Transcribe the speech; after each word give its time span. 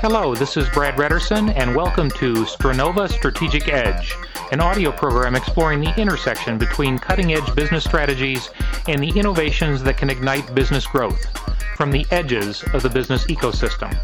Hello, 0.00 0.34
this 0.34 0.56
is 0.56 0.68
Brad 0.70 0.96
Redderson, 0.96 1.54
and 1.56 1.74
welcome 1.74 2.10
to 2.10 2.34
Stronova 2.44 3.10
Strategic 3.10 3.68
Edge, 3.68 4.14
an 4.52 4.60
audio 4.60 4.92
program 4.92 5.34
exploring 5.34 5.80
the 5.80 5.98
intersection 5.98 6.58
between 6.58 6.98
cutting 6.98 7.32
edge 7.32 7.54
business 7.54 7.84
strategies 7.84 8.50
and 8.86 9.02
the 9.02 9.18
innovations 9.18 9.82
that 9.82 9.96
can 9.96 10.10
ignite 10.10 10.54
business 10.54 10.86
growth 10.86 11.24
from 11.76 11.90
the 11.90 12.06
edges 12.10 12.62
of 12.74 12.82
the 12.82 12.90
business 12.90 13.24
ecosystem. 13.26 13.96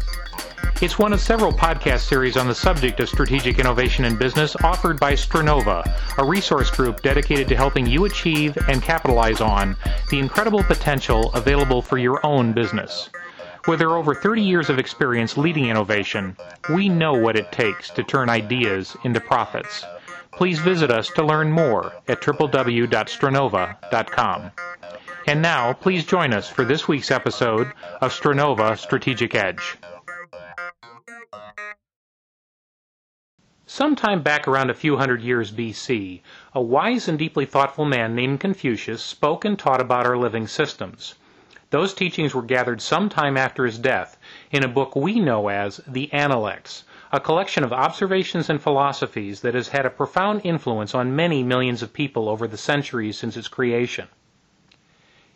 It's 0.81 0.97
one 0.97 1.13
of 1.13 1.21
several 1.21 1.51
podcast 1.51 2.07
series 2.07 2.37
on 2.37 2.47
the 2.47 2.55
subject 2.55 2.99
of 2.99 3.07
strategic 3.07 3.59
innovation 3.59 4.03
in 4.03 4.17
business 4.17 4.55
offered 4.63 4.99
by 4.99 5.13
Stronova, 5.13 5.87
a 6.17 6.25
resource 6.25 6.71
group 6.71 7.03
dedicated 7.03 7.47
to 7.49 7.55
helping 7.55 7.85
you 7.85 8.05
achieve 8.05 8.57
and 8.67 8.81
capitalize 8.81 9.41
on 9.41 9.77
the 10.09 10.17
incredible 10.17 10.63
potential 10.63 11.31
available 11.33 11.83
for 11.83 11.99
your 11.99 12.25
own 12.25 12.51
business. 12.51 13.11
With 13.67 13.79
our 13.83 13.95
over 13.95 14.15
30 14.15 14.41
years 14.41 14.71
of 14.71 14.79
experience 14.79 15.37
leading 15.37 15.67
innovation, 15.67 16.35
we 16.73 16.89
know 16.89 17.13
what 17.13 17.37
it 17.37 17.51
takes 17.51 17.91
to 17.91 18.01
turn 18.01 18.27
ideas 18.27 18.97
into 19.03 19.19
profits. 19.19 19.85
Please 20.31 20.57
visit 20.57 20.89
us 20.89 21.09
to 21.09 21.23
learn 21.23 21.51
more 21.51 21.93
at 22.07 22.21
www.stronova.com. 22.21 24.51
And 25.27 25.41
now, 25.43 25.73
please 25.73 26.05
join 26.05 26.33
us 26.33 26.49
for 26.49 26.65
this 26.65 26.87
week's 26.87 27.11
episode 27.11 27.71
of 28.01 28.11
Stronova 28.11 28.79
Strategic 28.79 29.35
Edge. 29.35 29.77
Sometime 33.73 34.21
back 34.21 34.49
around 34.49 34.69
a 34.69 34.73
few 34.73 34.97
hundred 34.97 35.21
years 35.21 35.49
BC, 35.49 36.19
a 36.53 36.61
wise 36.61 37.07
and 37.07 37.17
deeply 37.17 37.45
thoughtful 37.45 37.85
man 37.85 38.13
named 38.13 38.41
Confucius 38.41 39.01
spoke 39.01 39.45
and 39.45 39.57
taught 39.57 39.79
about 39.79 40.05
our 40.05 40.17
living 40.17 40.45
systems. 40.45 41.15
Those 41.69 41.93
teachings 41.93 42.35
were 42.35 42.41
gathered 42.41 42.81
some 42.81 43.07
time 43.07 43.37
after 43.37 43.65
his 43.65 43.79
death 43.79 44.19
in 44.51 44.65
a 44.65 44.67
book 44.67 44.93
we 44.93 45.21
know 45.21 45.47
as 45.47 45.79
the 45.87 46.11
Analects, 46.11 46.83
a 47.13 47.21
collection 47.21 47.63
of 47.63 47.71
observations 47.71 48.49
and 48.49 48.61
philosophies 48.61 49.39
that 49.39 49.55
has 49.55 49.69
had 49.69 49.85
a 49.85 49.89
profound 49.89 50.41
influence 50.43 50.93
on 50.93 51.15
many 51.15 51.41
millions 51.41 51.81
of 51.81 51.93
people 51.93 52.27
over 52.27 52.49
the 52.49 52.57
centuries 52.57 53.17
since 53.17 53.37
its 53.37 53.47
creation. 53.47 54.09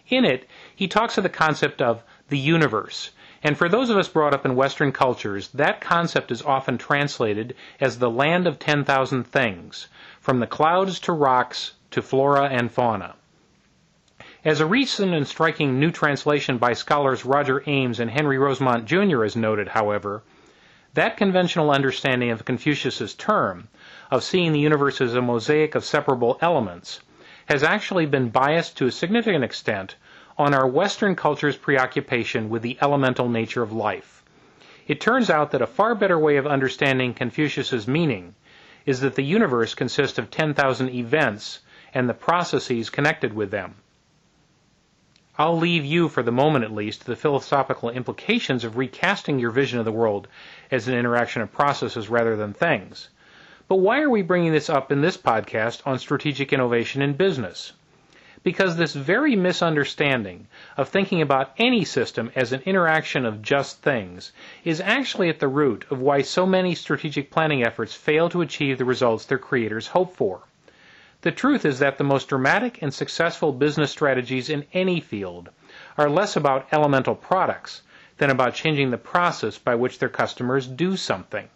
In 0.09 0.25
it, 0.25 0.45
he 0.75 0.89
talks 0.89 1.17
of 1.17 1.23
the 1.23 1.29
concept 1.29 1.81
of 1.81 2.03
the 2.27 2.38
universe, 2.38 3.11
and 3.45 3.55
for 3.59 3.69
those 3.69 3.91
of 3.91 3.97
us 3.97 4.07
brought 4.07 4.33
up 4.33 4.43
in 4.43 4.55
Western 4.55 4.91
cultures, 4.91 5.49
that 5.49 5.79
concept 5.79 6.31
is 6.31 6.41
often 6.41 6.79
translated 6.79 7.55
as 7.79 7.99
the 7.99 8.09
land 8.09 8.47
of 8.47 8.57
10,000 8.57 9.23
things, 9.23 9.88
from 10.19 10.39
the 10.39 10.47
clouds 10.47 10.99
to 11.01 11.13
rocks 11.13 11.73
to 11.91 12.01
flora 12.01 12.45
and 12.45 12.71
fauna. 12.71 13.13
As 14.43 14.61
a 14.61 14.66
recent 14.66 15.13
and 15.13 15.27
striking 15.27 15.79
new 15.79 15.91
translation 15.91 16.57
by 16.57 16.73
scholars 16.73 17.23
Roger 17.23 17.61
Ames 17.67 17.99
and 17.99 18.09
Henry 18.09 18.39
Rosemont 18.39 18.85
Jr. 18.85 19.21
has 19.21 19.35
noted, 19.35 19.67
however, 19.67 20.23
that 20.95 21.16
conventional 21.16 21.69
understanding 21.69 22.31
of 22.31 22.45
Confucius's 22.45 23.13
term, 23.13 23.67
of 24.09 24.23
seeing 24.23 24.53
the 24.53 24.59
universe 24.59 24.99
as 25.01 25.13
a 25.13 25.21
mosaic 25.21 25.75
of 25.75 25.85
separable 25.85 26.39
elements, 26.41 26.99
has 27.45 27.61
actually 27.61 28.07
been 28.07 28.29
biased 28.29 28.75
to 28.77 28.88
a 28.88 28.91
significant 28.91 29.43
extent 29.43 29.93
on 30.38 30.53
our 30.53 30.67
Western 30.67 31.16
culture's 31.16 31.55
preoccupation 31.55 32.50
with 32.50 32.61
the 32.61 32.78
elemental 32.81 33.30
nature 33.30 33.64
of 33.64 33.72
life. 33.72 34.23
It 34.88 35.00
turns 35.00 35.30
out 35.30 35.52
that 35.52 35.61
a 35.61 35.67
far 35.67 35.95
better 35.95 36.19
way 36.19 36.38
of 36.38 36.45
understanding 36.45 37.14
Confucius's 37.14 37.88
meaning 37.88 38.36
is 38.86 39.00
that 39.00 39.16
the 39.16 39.23
universe 39.23 39.73
consists 39.73 40.19
of 40.19 40.30
10,000 40.30 40.89
events 40.89 41.59
and 41.94 42.09
the 42.09 42.13
processes 42.13 42.89
connected 42.89 43.33
with 43.33 43.50
them. 43.50 43.75
I'll 45.38 45.58
leave 45.58 45.83
you, 45.83 46.08
for 46.08 46.22
the 46.22 46.31
moment 46.31 46.66
at 46.66 46.72
least, 46.72 47.02
to 47.02 47.08
the 47.08 47.16
philosophical 47.16 47.89
implications 47.89 48.63
of 48.63 48.78
recasting 48.78 49.39
your 49.39 49.52
vision 49.52 49.80
of 49.80 49.86
the 49.86 49.91
world 49.91 50.28
as 50.69 50.88
an 50.88 50.95
interaction 50.95 51.41
of 51.41 51.51
processes 51.51 52.09
rather 52.09 52.35
than 52.35 52.53
things. 52.53 53.09
But 53.68 53.78
why 53.78 54.01
are 54.01 54.09
we 54.09 54.22
bringing 54.22 54.51
this 54.51 54.69
up 54.69 54.91
in 54.91 55.01
this 55.01 55.18
podcast 55.18 55.81
on 55.85 55.97
strategic 55.97 56.53
innovation 56.53 57.01
in 57.01 57.13
business? 57.13 57.74
Because 58.45 58.78
this 58.78 58.94
very 58.94 59.35
misunderstanding 59.35 60.45
of 60.78 60.88
thinking 60.88 61.19
about 61.19 61.53
any 61.57 61.83
system 61.83 62.31
as 62.35 62.53
an 62.53 62.61
interaction 62.63 63.25
of 63.25 63.41
just 63.41 63.81
things 63.81 64.33
is 64.63 64.79
actually 64.79 65.29
at 65.29 65.39
the 65.39 65.47
root 65.47 65.83
of 65.89 66.00
why 66.00 66.22
so 66.22 66.45
many 66.45 66.75
strategic 66.75 67.31
planning 67.31 67.66
efforts 67.66 67.95
fail 67.95 68.29
to 68.29 68.44
achieve 68.44 68.78
the 68.78 68.85
results 68.85 69.25
their 69.25 69.39
creators 69.39 69.88
hope 69.88 70.16
for. 70.16 70.44
The 71.22 71.31
truth 71.31 71.66
is 71.66 71.79
that 71.79 71.97
the 71.97 72.03
most 72.03 72.28
dramatic 72.28 72.83
and 72.83 72.94
successful 72.94 73.51
business 73.51 73.89
strategies 73.89 74.47
in 74.47 74.66
any 74.73 75.00
field 75.00 75.50
are 75.97 76.07
less 76.07 76.35
about 76.35 76.67
elemental 76.72 77.16
products 77.16 77.81
than 78.17 78.29
about 78.29 78.53
changing 78.53 78.91
the 78.91 79.00
process 79.00 79.57
by 79.57 79.73
which 79.73 79.97
their 79.97 80.07
customers 80.07 80.67
do 80.67 80.95
something. 80.95 81.50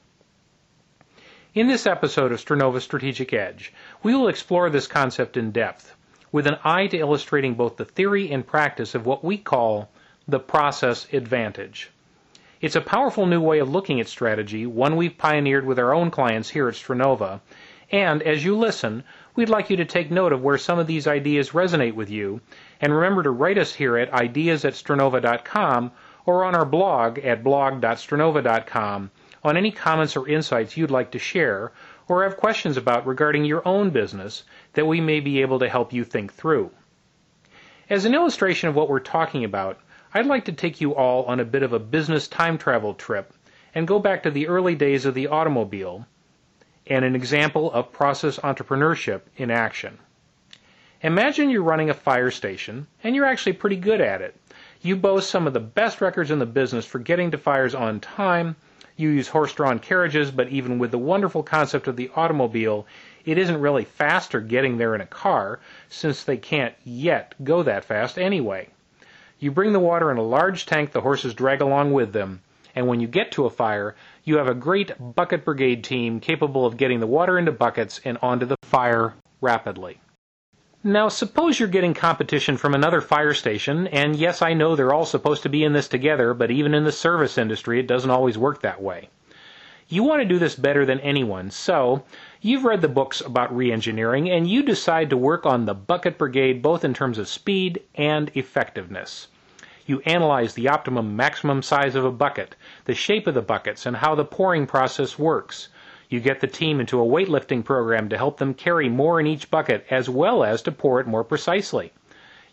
In 1.54 1.68
this 1.68 1.86
episode 1.86 2.32
of 2.32 2.44
Stronova 2.44 2.82
Strategic 2.82 3.32
Edge, 3.32 3.74
we 4.02 4.16
will 4.16 4.28
explore 4.28 4.72
this 4.72 4.88
concept 4.88 5.38
in 5.38 5.52
depth, 5.52 5.96
with 6.32 6.48
an 6.48 6.58
eye 6.64 6.88
to 6.88 6.98
illustrating 6.98 7.54
both 7.54 7.78
the 7.78 7.86
theory 7.86 8.32
and 8.32 8.46
practice 8.46 8.96
of 8.96 9.06
what 9.06 9.24
we 9.24 9.38
call 9.38 9.90
the 10.28 10.40
process 10.40 11.08
advantage. 11.12 11.90
It's 12.62 12.76
a 12.76 12.82
powerful 12.82 13.26
new 13.26 13.42
way 13.42 13.60
of 13.60 13.70
looking 13.70 14.00
at 14.00 14.08
strategy, 14.08 14.66
one 14.66 14.96
we've 14.96 15.18
pioneered 15.18 15.66
with 15.66 15.80
our 15.80 15.94
own 15.94 16.12
clients 16.12 16.50
here 16.50 16.68
at 16.68 16.76
Stronova, 16.76 17.40
and 17.92 18.22
as 18.22 18.46
you 18.46 18.56
listen, 18.56 19.04
we'd 19.36 19.50
like 19.50 19.70
you 19.70 19.78
to 19.78 19.86
take 19.86 20.12
note 20.12 20.32
of 20.32 20.44
where 20.44 20.58
some 20.58 20.78
of 20.78 20.86
these 20.86 21.08
ideas 21.08 21.52
resonate 21.52 21.96
with 21.96 22.10
you, 22.10 22.42
and 22.82 22.94
remember 22.94 23.24
to 23.24 23.32
write 23.32 23.58
us 23.58 23.74
here 23.74 23.98
at 23.98 24.14
ideas 24.14 24.66
at 24.66 24.74
stronova.com 24.74 25.92
or 26.26 26.44
on 26.44 26.54
our 26.54 26.66
blog 26.66 27.18
at 27.20 27.44
blog.stronova.com 27.44 29.10
on 29.44 29.58
any 29.58 29.72
comments 29.72 30.16
or 30.16 30.28
insights 30.28 30.76
you'd 30.78 30.92
like 30.92 31.12
to 31.12 31.20
share 31.20 31.72
or 32.08 32.24
have 32.24 32.38
questions 32.38 32.78
about 32.78 33.06
regarding 33.06 33.46
your 33.46 33.68
own 33.68 33.90
business 33.90 34.44
that 34.74 34.88
we 34.88 35.00
may 35.00 35.20
be 35.20 35.42
able 35.42 35.60
to 35.60 35.70
help 35.70 35.94
you 35.94 36.04
think 36.04 36.34
through. 36.34 36.72
As 37.90 38.06
an 38.06 38.14
illustration 38.14 38.70
of 38.70 38.76
what 38.76 38.90
we're 38.90 39.00
talking 39.00 39.44
about, 39.44 39.80
I'd 40.14 40.26
like 40.26 40.46
to 40.46 40.52
take 40.52 40.82
you 40.82 40.96
all 40.96 41.26
on 41.26 41.40
a 41.40 41.46
bit 41.46 41.64
of 41.64 41.74
a 41.74 41.80
business 41.80 42.28
time 42.28 42.58
travel 42.58 42.94
trip 42.94 43.34
and 43.76 43.88
go 43.88 44.00
back 44.00 44.24
to 44.24 44.32
the 44.32 44.48
early 44.48 44.76
days 44.76 45.06
of 45.06 45.14
the 45.14 45.28
automobile 45.28 46.06
and 46.88 47.06
an 47.06 47.16
example 47.16 47.72
of 47.72 47.92
process 47.92 48.40
entrepreneurship 48.40 49.22
in 49.38 49.52
action. 49.52 50.00
Imagine 51.02 51.50
you're 51.50 51.64
running 51.64 51.90
a 51.90 51.94
fire 51.94 52.32
station, 52.32 52.88
and 53.04 53.16
you're 53.16 53.26
actually 53.26 53.54
pretty 53.54 53.78
good 53.78 54.02
at 54.02 54.22
it. 54.22 54.36
You 54.82 54.96
boast 54.96 55.30
some 55.30 55.48
of 55.48 55.54
the 55.54 55.60
best 55.60 56.02
records 56.02 56.32
in 56.32 56.40
the 56.40 56.46
business 56.46 56.86
for 56.86 57.00
getting 57.00 57.32
to 57.32 57.38
fires 57.38 57.76
on 57.76 58.00
time. 58.00 58.56
You 59.00 59.12
use 59.12 59.30
horse 59.30 59.54
drawn 59.54 59.80
carriages, 59.80 60.30
but 60.30 60.50
even 60.50 60.78
with 60.78 60.92
the 60.92 60.98
wonderful 60.98 61.42
concept 61.42 61.88
of 61.88 61.96
the 61.96 62.12
automobile, 62.18 62.86
it 63.24 63.38
isn't 63.38 63.62
really 63.62 63.86
faster 63.86 64.42
getting 64.42 64.78
there 64.78 64.94
in 64.94 65.00
a 65.00 65.06
car, 65.06 65.62
since 65.88 66.26
they 66.26 66.36
can't 66.36 66.76
yet 66.84 67.34
go 67.42 67.64
that 67.64 67.86
fast 67.86 68.20
anyway. 68.20 68.68
You 69.40 69.52
bring 69.52 69.72
the 69.72 69.80
water 69.80 70.12
in 70.12 70.18
a 70.18 70.22
large 70.22 70.66
tank 70.66 70.92
the 70.92 71.00
horses 71.00 71.34
drag 71.34 71.62
along 71.62 71.94
with 71.94 72.12
them, 72.12 72.42
and 72.76 72.88
when 72.88 73.00
you 73.00 73.08
get 73.08 73.32
to 73.32 73.46
a 73.46 73.50
fire, 73.50 73.96
you 74.26 74.36
have 74.36 74.50
a 74.50 74.54
great 74.54 74.92
bucket 75.16 75.46
brigade 75.46 75.82
team 75.86 76.20
capable 76.20 76.66
of 76.66 76.76
getting 76.76 77.00
the 77.00 77.08
water 77.08 77.40
into 77.40 77.54
buckets 77.54 78.02
and 78.04 78.18
onto 78.22 78.46
the 78.46 78.58
fire 78.64 79.14
rapidly. 79.40 80.02
Now, 80.84 81.10
suppose 81.10 81.60
you're 81.60 81.68
getting 81.68 81.94
competition 81.94 82.56
from 82.56 82.74
another 82.74 83.02
fire 83.02 83.34
station, 83.34 83.88
and 83.88 84.16
yes, 84.16 84.42
I 84.42 84.54
know 84.54 84.78
they're 84.78 84.94
all 84.94 85.06
supposed 85.06 85.44
to 85.44 85.50
be 85.50 85.66
in 85.66 85.74
this 85.74 85.90
together, 85.90 86.34
but 86.34 86.52
even 86.52 86.74
in 86.74 86.86
the 86.86 86.92
service 86.94 87.38
industry, 87.38 87.82
it 87.82 87.88
doesn't 87.88 88.10
always 88.10 88.38
work 88.38 88.62
that 88.62 88.82
way. 88.82 89.10
You 89.90 90.04
want 90.04 90.22
to 90.22 90.28
do 90.28 90.40
this 90.40 90.56
better 90.56 90.86
than 90.86 91.02
anyone, 91.02 91.52
so 91.52 92.04
you've 92.40 92.64
read 92.64 92.80
the 92.80 92.88
books 92.88 93.20
about 93.20 93.54
reengineering, 93.54 94.30
and 94.30 94.50
you 94.50 94.64
decide 94.64 95.10
to 95.10 95.18
work 95.18 95.46
on 95.46 95.66
the 95.66 95.74
bucket 95.74 96.18
brigade 96.18 96.62
both 96.62 96.86
in 96.86 96.94
terms 96.94 97.18
of 97.18 97.28
speed 97.28 97.82
and 97.96 98.32
effectiveness. 98.34 99.28
You 99.86 100.00
analyze 100.06 100.54
the 100.54 100.70
optimum 100.70 101.14
maximum 101.14 101.62
size 101.62 101.96
of 101.96 102.06
a 102.06 102.12
bucket, 102.12 102.56
the 102.86 102.96
shape 102.96 103.28
of 103.28 103.34
the 103.34 103.42
buckets, 103.42 103.86
and 103.86 103.98
how 103.98 104.16
the 104.16 104.24
pouring 104.24 104.66
process 104.66 105.20
works. 105.20 105.68
You 106.10 106.20
get 106.20 106.40
the 106.40 106.48
team 106.48 106.80
into 106.80 107.00
a 107.00 107.06
weightlifting 107.06 107.64
program 107.64 108.10
to 108.10 108.18
help 108.18 108.38
them 108.38 108.56
carry 108.56 108.90
more 108.90 109.20
in 109.20 109.28
each 109.28 109.52
bucket 109.52 109.86
as 109.92 110.10
well 110.10 110.44
as 110.44 110.64
to 110.64 110.72
pour 110.72 111.00
it 111.00 111.06
more 111.06 111.24
precisely. 111.24 111.94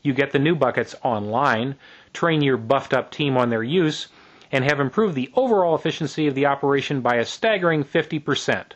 You 0.02 0.12
get 0.12 0.32
the 0.32 0.38
new 0.38 0.54
buckets 0.54 0.94
online, 1.02 1.76
train 2.12 2.42
your 2.42 2.58
buffed 2.58 2.92
up 2.92 3.10
team 3.10 3.38
on 3.38 3.48
their 3.48 3.62
use, 3.62 4.08
and 4.52 4.62
have 4.62 4.78
improved 4.78 5.14
the 5.14 5.30
overall 5.34 5.74
efficiency 5.74 6.26
of 6.26 6.34
the 6.34 6.44
operation 6.44 7.00
by 7.00 7.16
a 7.16 7.24
staggering 7.24 7.82
50%. 7.82 8.72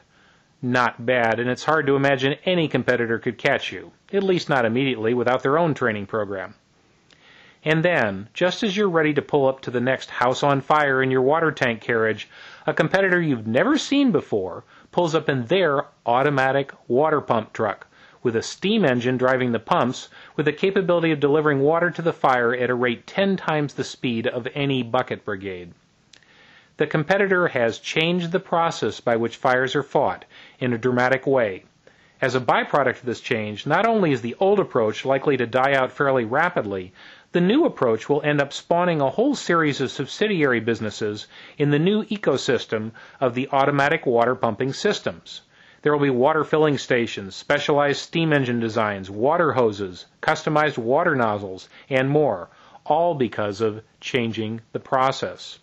Not 0.62 1.04
bad, 1.04 1.38
and 1.38 1.50
it's 1.50 1.64
hard 1.64 1.86
to 1.86 1.96
imagine 1.96 2.36
any 2.46 2.66
competitor 2.66 3.18
could 3.18 3.36
catch 3.36 3.70
you, 3.72 3.92
at 4.14 4.22
least 4.22 4.48
not 4.48 4.64
immediately 4.64 5.12
without 5.12 5.42
their 5.42 5.58
own 5.58 5.74
training 5.74 6.06
program. 6.06 6.54
And 7.62 7.84
then, 7.84 8.28
just 8.32 8.62
as 8.62 8.74
you're 8.74 8.88
ready 8.88 9.12
to 9.12 9.20
pull 9.20 9.46
up 9.46 9.60
to 9.62 9.70
the 9.70 9.82
next 9.82 10.08
house 10.08 10.42
on 10.42 10.62
fire 10.62 11.02
in 11.02 11.10
your 11.10 11.20
water 11.20 11.52
tank 11.52 11.82
carriage, 11.82 12.28
a 12.66 12.72
competitor 12.72 13.20
you've 13.20 13.46
never 13.46 13.76
seen 13.76 14.12
before 14.12 14.64
pulls 14.92 15.14
up 15.14 15.28
in 15.28 15.44
their 15.44 15.84
automatic 16.06 16.72
water 16.88 17.20
pump 17.20 17.52
truck 17.52 17.86
with 18.22 18.34
a 18.34 18.42
steam 18.42 18.84
engine 18.84 19.18
driving 19.18 19.52
the 19.52 19.58
pumps 19.58 20.08
with 20.36 20.46
the 20.46 20.52
capability 20.52 21.10
of 21.10 21.20
delivering 21.20 21.60
water 21.60 21.90
to 21.90 22.02
the 22.02 22.12
fire 22.12 22.54
at 22.54 22.70
a 22.70 22.74
rate 22.74 23.06
10 23.06 23.36
times 23.36 23.74
the 23.74 23.84
speed 23.84 24.26
of 24.26 24.48
any 24.54 24.82
bucket 24.82 25.24
brigade. 25.24 25.72
The 26.78 26.86
competitor 26.86 27.48
has 27.48 27.78
changed 27.78 28.32
the 28.32 28.40
process 28.40 29.00
by 29.00 29.16
which 29.16 29.36
fires 29.36 29.76
are 29.76 29.82
fought 29.82 30.24
in 30.58 30.72
a 30.72 30.78
dramatic 30.78 31.26
way. 31.26 31.64
As 32.22 32.34
a 32.34 32.40
byproduct 32.40 33.00
of 33.00 33.06
this 33.06 33.20
change, 33.20 33.66
not 33.66 33.86
only 33.86 34.12
is 34.12 34.20
the 34.20 34.36
old 34.38 34.60
approach 34.60 35.06
likely 35.06 35.38
to 35.38 35.46
die 35.46 35.72
out 35.72 35.90
fairly 35.90 36.26
rapidly, 36.26 36.92
the 37.32 37.40
new 37.40 37.64
approach 37.64 38.08
will 38.08 38.22
end 38.22 38.40
up 38.40 38.52
spawning 38.52 39.00
a 39.00 39.08
whole 39.08 39.36
series 39.36 39.80
of 39.80 39.90
subsidiary 39.90 40.58
businesses 40.58 41.28
in 41.58 41.70
the 41.70 41.78
new 41.78 42.02
ecosystem 42.06 42.90
of 43.20 43.34
the 43.34 43.48
automatic 43.52 44.04
water 44.04 44.34
pumping 44.34 44.72
systems. 44.72 45.42
There 45.82 45.92
will 45.92 46.00
be 46.00 46.10
water 46.10 46.42
filling 46.42 46.76
stations, 46.76 47.36
specialized 47.36 48.00
steam 48.00 48.32
engine 48.32 48.58
designs, 48.58 49.08
water 49.08 49.52
hoses, 49.52 50.06
customized 50.20 50.76
water 50.76 51.14
nozzles, 51.14 51.68
and 51.88 52.10
more, 52.10 52.48
all 52.84 53.14
because 53.14 53.60
of 53.60 53.82
changing 54.00 54.60
the 54.72 54.80
process. 54.80 55.60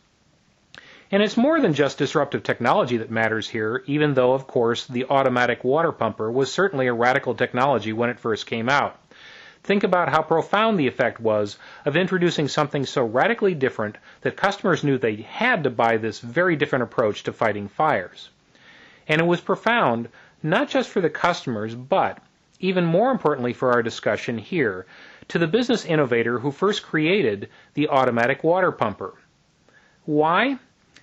And 1.11 1.21
it's 1.21 1.37
more 1.37 1.59
than 1.59 1.73
just 1.73 1.97
disruptive 1.97 2.43
technology 2.43 2.95
that 2.97 3.11
matters 3.11 3.49
here, 3.49 3.83
even 3.87 4.13
though, 4.13 4.33
of 4.33 4.47
course, 4.47 4.85
the 4.87 5.05
automatic 5.09 5.65
water 5.65 5.91
pumper 5.91 6.31
was 6.31 6.51
certainly 6.51 6.87
a 6.87 6.93
radical 6.93 7.35
technology 7.35 7.91
when 7.91 8.09
it 8.09 8.19
first 8.19 8.47
came 8.47 8.69
out. 8.69 8.97
Think 9.67 9.83
about 9.83 10.07
how 10.07 10.21
profound 10.21 10.79
the 10.79 10.87
effect 10.87 11.19
was 11.19 11.57
of 11.83 11.97
introducing 11.97 12.47
something 12.47 12.85
so 12.85 13.03
radically 13.03 13.53
different 13.53 13.97
that 14.21 14.37
customers 14.37 14.81
knew 14.81 14.97
they 14.97 15.17
had 15.17 15.65
to 15.65 15.69
buy 15.69 15.97
this 15.97 16.21
very 16.21 16.55
different 16.55 16.83
approach 16.83 17.23
to 17.23 17.33
fighting 17.33 17.67
fires. 17.67 18.29
And 19.09 19.19
it 19.19 19.25
was 19.25 19.41
profound 19.41 20.07
not 20.41 20.69
just 20.69 20.87
for 20.89 21.01
the 21.01 21.09
customers, 21.09 21.75
but, 21.75 22.19
even 22.61 22.85
more 22.85 23.11
importantly 23.11 23.51
for 23.51 23.73
our 23.73 23.83
discussion 23.83 24.37
here, 24.37 24.85
to 25.27 25.37
the 25.37 25.47
business 25.47 25.83
innovator 25.83 26.39
who 26.39 26.51
first 26.51 26.83
created 26.83 27.49
the 27.73 27.89
automatic 27.89 28.45
water 28.45 28.71
pumper. 28.71 29.15
Why? 30.05 30.59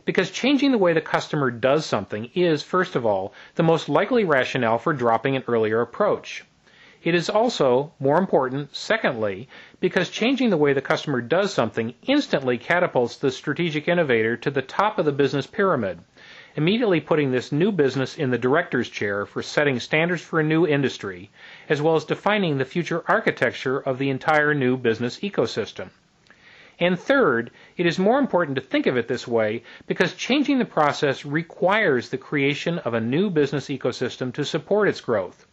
Because 0.06 0.30
changing 0.30 0.72
the 0.72 0.78
way 0.78 0.94
the 0.94 1.02
customer 1.02 1.50
does 1.50 1.84
something 1.84 2.30
is, 2.34 2.62
first 2.62 2.96
of 2.96 3.04
all, 3.04 3.34
the 3.56 3.62
most 3.62 3.90
likely 3.90 4.24
rationale 4.24 4.78
for 4.78 4.94
dropping 4.94 5.36
an 5.36 5.44
earlier 5.48 5.82
approach. 5.82 6.44
It 7.04 7.14
is 7.14 7.28
also, 7.28 7.92
more 8.00 8.16
important, 8.16 8.74
secondly, 8.74 9.46
because 9.78 10.08
changing 10.08 10.48
the 10.48 10.56
way 10.56 10.72
the 10.72 10.80
customer 10.80 11.20
does 11.20 11.52
something 11.52 11.92
instantly 12.06 12.56
catapults 12.56 13.18
the 13.18 13.30
strategic 13.30 13.88
innovator 13.88 14.38
to 14.38 14.50
the 14.50 14.62
top 14.62 14.98
of 14.98 15.04
the 15.04 15.12
business 15.12 15.46
pyramid, 15.46 15.98
immediately 16.56 17.02
putting 17.02 17.30
this 17.30 17.52
new 17.52 17.70
business 17.70 18.16
in 18.16 18.30
the 18.30 18.38
director's 18.38 18.88
chair 18.88 19.26
for 19.26 19.42
setting 19.42 19.78
standards 19.80 20.22
for 20.22 20.40
a 20.40 20.42
new 20.42 20.66
industry, 20.66 21.30
as 21.68 21.82
well 21.82 21.94
as 21.94 22.06
defining 22.06 22.56
the 22.56 22.64
future 22.64 23.04
architecture 23.06 23.78
of 23.78 23.98
the 23.98 24.08
entire 24.08 24.54
new 24.54 24.74
business 24.78 25.18
ecosystem. 25.20 25.90
And 26.80 26.98
third, 26.98 27.50
it 27.76 27.84
is 27.84 27.98
more 27.98 28.18
important 28.18 28.56
to 28.56 28.62
think 28.62 28.86
of 28.86 28.96
it 28.96 29.08
this 29.08 29.28
way 29.28 29.62
because 29.86 30.14
changing 30.14 30.58
the 30.58 30.64
process 30.64 31.26
requires 31.26 32.08
the 32.08 32.16
creation 32.16 32.78
of 32.78 32.94
a 32.94 33.00
new 33.02 33.28
business 33.28 33.66
ecosystem 33.68 34.32
to 34.32 34.44
support 34.46 34.88
its 34.88 35.02
growth. 35.02 35.46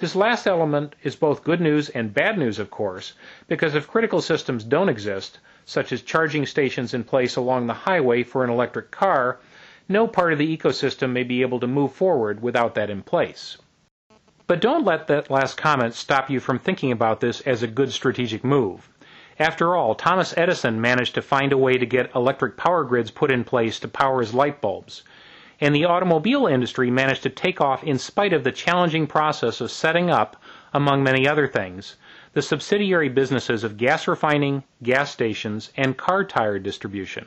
This 0.00 0.16
last 0.16 0.46
element 0.46 0.96
is 1.02 1.14
both 1.14 1.44
good 1.44 1.60
news 1.60 1.90
and 1.90 2.14
bad 2.14 2.38
news, 2.38 2.58
of 2.58 2.70
course, 2.70 3.12
because 3.48 3.74
if 3.74 3.86
critical 3.86 4.22
systems 4.22 4.64
don't 4.64 4.88
exist, 4.88 5.40
such 5.66 5.92
as 5.92 6.00
charging 6.00 6.46
stations 6.46 6.94
in 6.94 7.04
place 7.04 7.36
along 7.36 7.66
the 7.66 7.74
highway 7.84 8.22
for 8.22 8.42
an 8.42 8.48
electric 8.48 8.90
car, 8.90 9.40
no 9.90 10.06
part 10.06 10.32
of 10.32 10.38
the 10.38 10.56
ecosystem 10.56 11.10
may 11.10 11.22
be 11.22 11.42
able 11.42 11.60
to 11.60 11.66
move 11.66 11.92
forward 11.92 12.40
without 12.40 12.74
that 12.76 12.88
in 12.88 13.02
place. 13.02 13.58
But 14.46 14.62
don't 14.62 14.86
let 14.86 15.06
that 15.08 15.30
last 15.30 15.58
comment 15.58 15.92
stop 15.92 16.30
you 16.30 16.40
from 16.40 16.58
thinking 16.58 16.92
about 16.92 17.20
this 17.20 17.42
as 17.42 17.62
a 17.62 17.66
good 17.66 17.92
strategic 17.92 18.42
move. 18.42 18.88
After 19.38 19.76
all, 19.76 19.94
Thomas 19.94 20.32
Edison 20.34 20.80
managed 20.80 21.14
to 21.16 21.22
find 21.22 21.52
a 21.52 21.58
way 21.58 21.76
to 21.76 21.84
get 21.84 22.14
electric 22.14 22.56
power 22.56 22.84
grids 22.84 23.10
put 23.10 23.30
in 23.30 23.44
place 23.44 23.78
to 23.80 23.86
power 23.88 24.20
his 24.20 24.32
light 24.32 24.62
bulbs. 24.62 25.02
And 25.60 25.74
the 25.74 25.84
automobile 25.84 26.46
industry 26.46 26.90
managed 26.90 27.22
to 27.24 27.30
take 27.30 27.60
off 27.60 27.84
in 27.84 27.98
spite 27.98 28.32
of 28.32 28.44
the 28.44 28.52
challenging 28.52 29.06
process 29.06 29.60
of 29.60 29.70
setting 29.70 30.10
up, 30.10 30.36
among 30.72 31.02
many 31.02 31.28
other 31.28 31.46
things, 31.46 31.96
the 32.32 32.42
subsidiary 32.42 33.08
businesses 33.08 33.64
of 33.64 33.76
gas 33.76 34.08
refining, 34.08 34.64
gas 34.82 35.10
stations, 35.10 35.72
and 35.76 35.96
car 35.96 36.24
tire 36.24 36.58
distribution. 36.58 37.26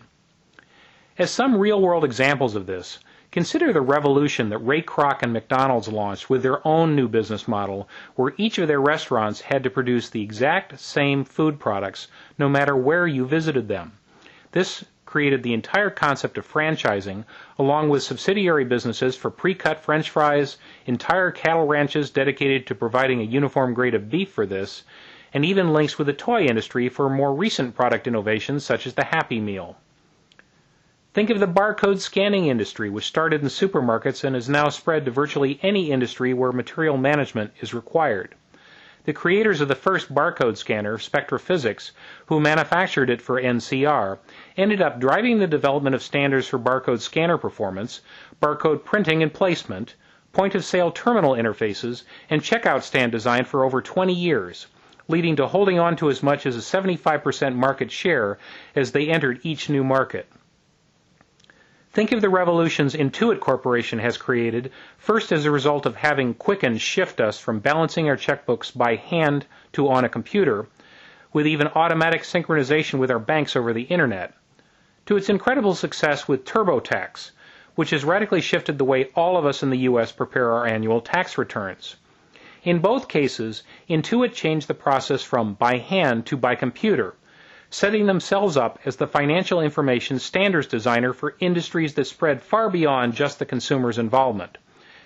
As 1.18 1.30
some 1.30 1.57
real 1.57 1.80
world 1.80 2.03
examples 2.03 2.56
of 2.56 2.65
this, 2.65 3.00
Consider 3.33 3.74
the 3.74 3.81
revolution 3.81 4.50
that 4.50 4.59
Ray 4.59 4.83
Kroc 4.83 5.24
and 5.24 5.33
McDonald's 5.33 5.88
launched 5.88 6.29
with 6.29 6.44
their 6.44 6.65
own 6.68 6.95
new 6.95 7.07
business 7.07 7.47
model, 7.47 7.89
where 8.13 8.36
each 8.38 8.59
of 8.59 8.68
their 8.68 8.79
restaurants 8.79 9.41
had 9.41 9.63
to 9.63 9.71
produce 9.71 10.07
the 10.07 10.21
exact 10.21 10.79
same 10.79 11.25
food 11.25 11.59
products 11.59 12.09
no 12.38 12.47
matter 12.47 12.77
where 12.77 13.07
you 13.07 13.25
visited 13.25 13.68
them. 13.68 13.94
This 14.51 14.86
created 15.13 15.44
the 15.44 15.54
entire 15.54 15.92
concept 15.92 16.39
of 16.39 16.51
franchising, 16.51 17.24
along 17.60 17.88
with 17.88 18.01
subsidiary 18.01 18.65
businesses 18.65 19.15
for 19.15 19.30
pre 19.30 19.54
cut 19.54 19.80
french 19.80 20.10
fries, 20.10 20.57
entire 20.88 21.30
cattle 21.30 21.68
ranches 21.68 22.10
dedicated 22.10 22.65
to 22.65 22.74
providing 22.74 23.21
a 23.21 23.24
uniform 23.24 23.75
grade 23.75 23.94
of 23.94 24.10
beef 24.10 24.31
for 24.31 24.48
this, 24.48 24.81
and 25.31 25.45
even 25.45 25.71
links 25.71 26.00
with 26.00 26.07
the 26.07 26.13
toy 26.13 26.42
industry 26.45 26.89
for 26.89 27.12
more 27.12 27.31
recent 27.31 27.75
product 27.75 28.07
innovations 28.07 28.65
such 28.65 28.88
as 28.88 28.95
the 28.95 29.04
Happy 29.04 29.39
Meal. 29.39 29.77
Think 31.13 31.30
of 31.30 31.39
the 31.39 31.45
barcode 31.45 32.00
scanning 32.00 32.48
industry, 32.48 32.89
which 32.89 33.06
started 33.06 33.44
in 33.44 33.50
supermarkets 33.50 34.24
and 34.24 34.33
has 34.33 34.50
now 34.50 34.69
spread 34.69 35.06
to 35.06 35.12
virtually 35.12 35.60
any 35.62 35.92
industry 35.92 36.33
where 36.33 36.51
material 36.51 36.98
management 36.98 37.51
is 37.62 37.71
required. 37.71 38.33
The 39.05 39.11
creators 39.11 39.59
of 39.59 39.67
the 39.67 39.75
first 39.75 40.15
barcode 40.15 40.55
scanner, 40.55 40.97
Spectra-Physics, 40.97 41.91
who 42.27 42.39
manufactured 42.39 43.09
it 43.09 43.21
for 43.21 43.41
NCR, 43.41 44.17
ended 44.55 44.81
up 44.81 44.97
driving 44.97 45.39
the 45.39 45.47
development 45.47 45.94
of 45.94 46.01
standards 46.01 46.47
for 46.47 46.57
barcode 46.57 47.01
scanner 47.01 47.38
performance, 47.38 48.00
barcode 48.41 48.85
printing 48.85 49.21
and 49.21 49.33
placement, 49.33 49.95
point 50.31 50.55
of 50.55 50.63
sale 50.63 50.89
terminal 50.89 51.33
interfaces, 51.33 52.03
and 52.29 52.41
checkout 52.44 52.83
stand 52.83 53.11
design 53.11 53.44
for 53.44 53.65
over 53.65 53.81
20 53.81 54.13
years, 54.13 54.67
leading 55.09 55.35
to 55.35 55.47
holding 55.47 55.79
on 55.79 55.97
to 55.97 56.09
as 56.09 56.23
much 56.23 56.45
as 56.45 56.55
a 56.55 56.59
75% 56.59 57.55
market 57.55 57.91
share 57.91 58.38
as 58.73 58.94
they 58.94 59.09
entered 59.09 59.41
each 59.44 59.69
new 59.69 59.83
market. 59.83 60.27
Think 61.94 62.12
of 62.12 62.22
the 62.22 62.30
revolutions 62.30 62.95
Intuit 62.95 63.40
Corporation 63.40 64.00
has 64.00 64.18
created, 64.18 64.72
first 64.98 65.31
as 65.31 65.45
a 65.45 65.51
result 65.51 65.86
of 65.86 65.95
having 65.95 66.34
Quicken 66.34 66.80
shift 66.80 67.22
us 67.22 67.40
from 67.40 67.60
balancing 67.60 68.10
our 68.10 68.18
checkbooks 68.18 68.75
by 68.75 68.95
hand 68.95 69.45
to 69.74 69.88
on 69.88 70.04
a 70.04 70.10
computer, 70.10 70.66
with 71.34 71.45
even 71.45 71.67
automatic 71.67 72.24
synchronization 72.24 72.98
with 72.98 73.12
our 73.12 73.20
banks 73.20 73.56
over 73.56 73.74
the 73.74 73.84
internet, 73.84 74.34
to 75.06 75.17
its 75.17 75.29
incredible 75.29 75.75
success 75.75 76.27
with 76.27 76.46
TurboTax, 76.46 77.29
which 77.75 77.91
has 77.91 78.03
radically 78.03 78.41
shifted 78.41 78.79
the 78.79 78.86
way 78.86 79.12
all 79.13 79.38
of 79.38 79.46
us 79.46 79.62
in 79.62 79.70
the 79.70 79.86
U.S. 79.89 80.12
prepare 80.12 80.51
our 80.51 80.65
annual 80.65 81.00
tax 81.00 81.38
returns. 81.38 81.98
In 82.63 82.79
both 82.79 83.08
cases, 83.08 83.62
Intuit 83.88 84.34
changed 84.34 84.67
the 84.67 84.74
process 84.74 85.22
from 85.22 85.53
by 85.53 85.77
hand 85.77 86.25
to 86.25 86.38
by 86.38 86.56
computer 86.56 87.13
setting 87.74 88.06
themselves 88.06 88.56
up 88.56 88.77
as 88.86 88.98
the 88.98 89.08
financial 89.08 89.60
information 89.60 90.20
standards 90.20 90.68
designer 90.68 91.12
for 91.12 91.36
industries 91.39 91.96
that 91.96 92.06
spread 92.06 92.39
far 92.39 92.70
beyond 92.70 93.15
just 93.15 93.39
the 93.39 93.46
consumer's 93.46 93.98
involvement, 93.98 94.60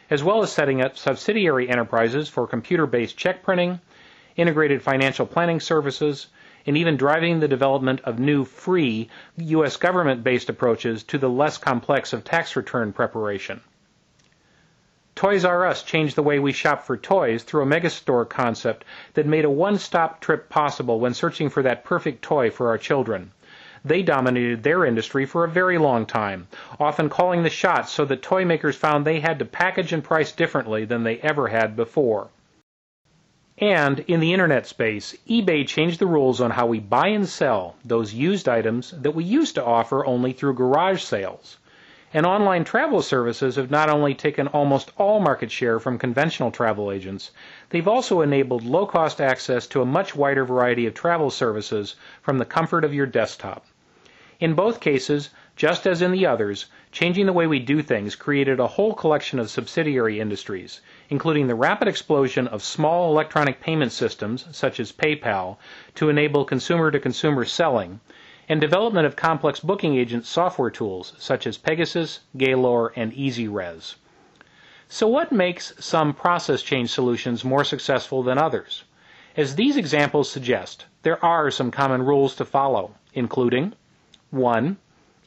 as 0.09 0.21
well 0.21 0.43
as 0.43 0.51
setting 0.51 0.81
up 0.81 0.97
subsidiary 0.97 1.69
enterprises 1.69 2.27
for 2.27 2.45
computer 2.45 2.85
based 2.85 3.15
check 3.15 3.41
printing, 3.41 3.79
integrated 4.35 4.81
financial 4.81 5.25
planning 5.25 5.61
services, 5.61 6.27
and 6.65 6.75
even 6.75 6.97
driving 6.97 7.39
the 7.39 7.47
development 7.47 8.01
of 8.01 8.19
new 8.19 8.43
free 8.43 9.09
U.S. 9.37 9.77
government 9.77 10.21
based 10.21 10.49
approaches 10.49 11.03
to 11.03 11.17
the 11.17 11.29
less 11.29 11.57
complex 11.57 12.11
of 12.11 12.25
tax 12.25 12.57
return 12.57 12.91
preparation. 12.91 13.61
Toys 15.17 15.43
R 15.43 15.65
Us 15.65 15.81
changed 15.81 16.15
the 16.15 16.21
way 16.21 16.37
we 16.37 16.51
shop 16.51 16.83
for 16.83 16.95
toys 16.95 17.41
through 17.41 17.63
a 17.63 17.65
megastore 17.65 18.29
concept 18.29 18.85
that 19.15 19.25
made 19.25 19.45
a 19.45 19.49
one 19.49 19.79
stop 19.79 20.21
trip 20.21 20.47
possible 20.47 20.99
when 20.99 21.15
searching 21.15 21.49
for 21.49 21.63
that 21.63 21.83
perfect 21.83 22.21
toy 22.21 22.51
for 22.51 22.69
our 22.69 22.77
children. 22.77 23.31
They 23.83 24.03
dominated 24.03 24.61
their 24.61 24.85
industry 24.85 25.25
for 25.25 25.43
a 25.43 25.49
very 25.49 25.79
long 25.79 26.05
time, 26.05 26.47
often 26.79 27.09
calling 27.09 27.41
the 27.41 27.49
shots 27.49 27.91
so 27.91 28.05
that 28.05 28.21
toy 28.21 28.45
makers 28.45 28.75
found 28.75 29.05
they 29.05 29.19
had 29.19 29.39
to 29.39 29.45
package 29.45 29.91
and 29.91 30.03
price 30.03 30.31
differently 30.31 30.85
than 30.85 31.01
they 31.01 31.17
ever 31.17 31.47
had 31.47 31.75
before. 31.75 32.27
And 33.57 34.01
in 34.01 34.19
the 34.19 34.33
internet 34.33 34.67
space, 34.67 35.17
eBay 35.27 35.67
changed 35.67 35.97
the 35.97 36.05
rules 36.05 36.39
on 36.39 36.51
how 36.51 36.67
we 36.67 36.79
buy 36.79 37.07
and 37.07 37.27
sell 37.27 37.75
those 37.83 38.13
used 38.13 38.47
items 38.47 38.91
that 38.91 39.15
we 39.15 39.23
used 39.23 39.55
to 39.55 39.65
offer 39.65 40.05
only 40.05 40.31
through 40.31 40.53
garage 40.53 41.01
sales. 41.01 41.57
And 42.13 42.25
online 42.25 42.63
travel 42.63 43.01
services 43.01 43.57
have 43.57 43.69
not 43.69 43.89
only 43.89 44.13
taken 44.13 44.47
almost 44.47 44.93
all 44.97 45.19
market 45.19 45.51
share 45.51 45.77
from 45.77 45.97
conventional 45.97 46.51
travel 46.51 46.89
agents, 46.89 47.31
they've 47.69 47.85
also 47.85 48.21
enabled 48.21 48.63
low 48.63 48.85
cost 48.85 49.19
access 49.19 49.67
to 49.67 49.81
a 49.81 49.85
much 49.85 50.15
wider 50.15 50.45
variety 50.45 50.85
of 50.85 50.93
travel 50.93 51.29
services 51.29 51.97
from 52.21 52.37
the 52.37 52.45
comfort 52.45 52.85
of 52.85 52.93
your 52.93 53.07
desktop. 53.07 53.65
In 54.39 54.53
both 54.53 54.79
cases, 54.79 55.31
just 55.57 55.85
as 55.85 56.01
in 56.01 56.11
the 56.11 56.25
others, 56.25 56.67
changing 56.93 57.25
the 57.25 57.33
way 57.33 57.45
we 57.45 57.59
do 57.59 57.81
things 57.81 58.15
created 58.15 58.61
a 58.61 58.67
whole 58.67 58.93
collection 58.93 59.37
of 59.37 59.49
subsidiary 59.49 60.21
industries, 60.21 60.79
including 61.09 61.47
the 61.47 61.55
rapid 61.55 61.89
explosion 61.89 62.47
of 62.47 62.63
small 62.63 63.11
electronic 63.11 63.59
payment 63.59 63.91
systems, 63.91 64.45
such 64.51 64.79
as 64.79 64.93
PayPal, 64.93 65.57
to 65.95 66.07
enable 66.07 66.45
consumer 66.45 66.89
to 66.89 67.01
consumer 67.01 67.43
selling, 67.43 67.99
and 68.49 68.61
development 68.61 69.05
of 69.05 69.15
complex 69.15 69.59
booking 69.59 69.97
agent 69.97 70.25
software 70.25 70.69
tools, 70.69 71.13
such 71.17 71.45
as 71.45 71.57
Pegasus, 71.57 72.21
Gaylor, 72.37 72.87
and 72.95 73.11
EasyRes. 73.13 73.95
So, 74.89 75.05
what 75.07 75.31
makes 75.33 75.73
some 75.79 76.13
process 76.13 76.61
change 76.61 76.89
solutions 76.89 77.43
more 77.43 77.65
successful 77.65 78.23
than 78.23 78.37
others? 78.37 78.85
As 79.35 79.55
these 79.55 79.75
examples 79.75 80.31
suggest, 80.31 80.85
there 81.03 81.23
are 81.23 81.51
some 81.51 81.71
common 81.71 82.03
rules 82.03 82.35
to 82.37 82.45
follow, 82.45 82.95
including 83.13 83.73
1. 84.31 84.77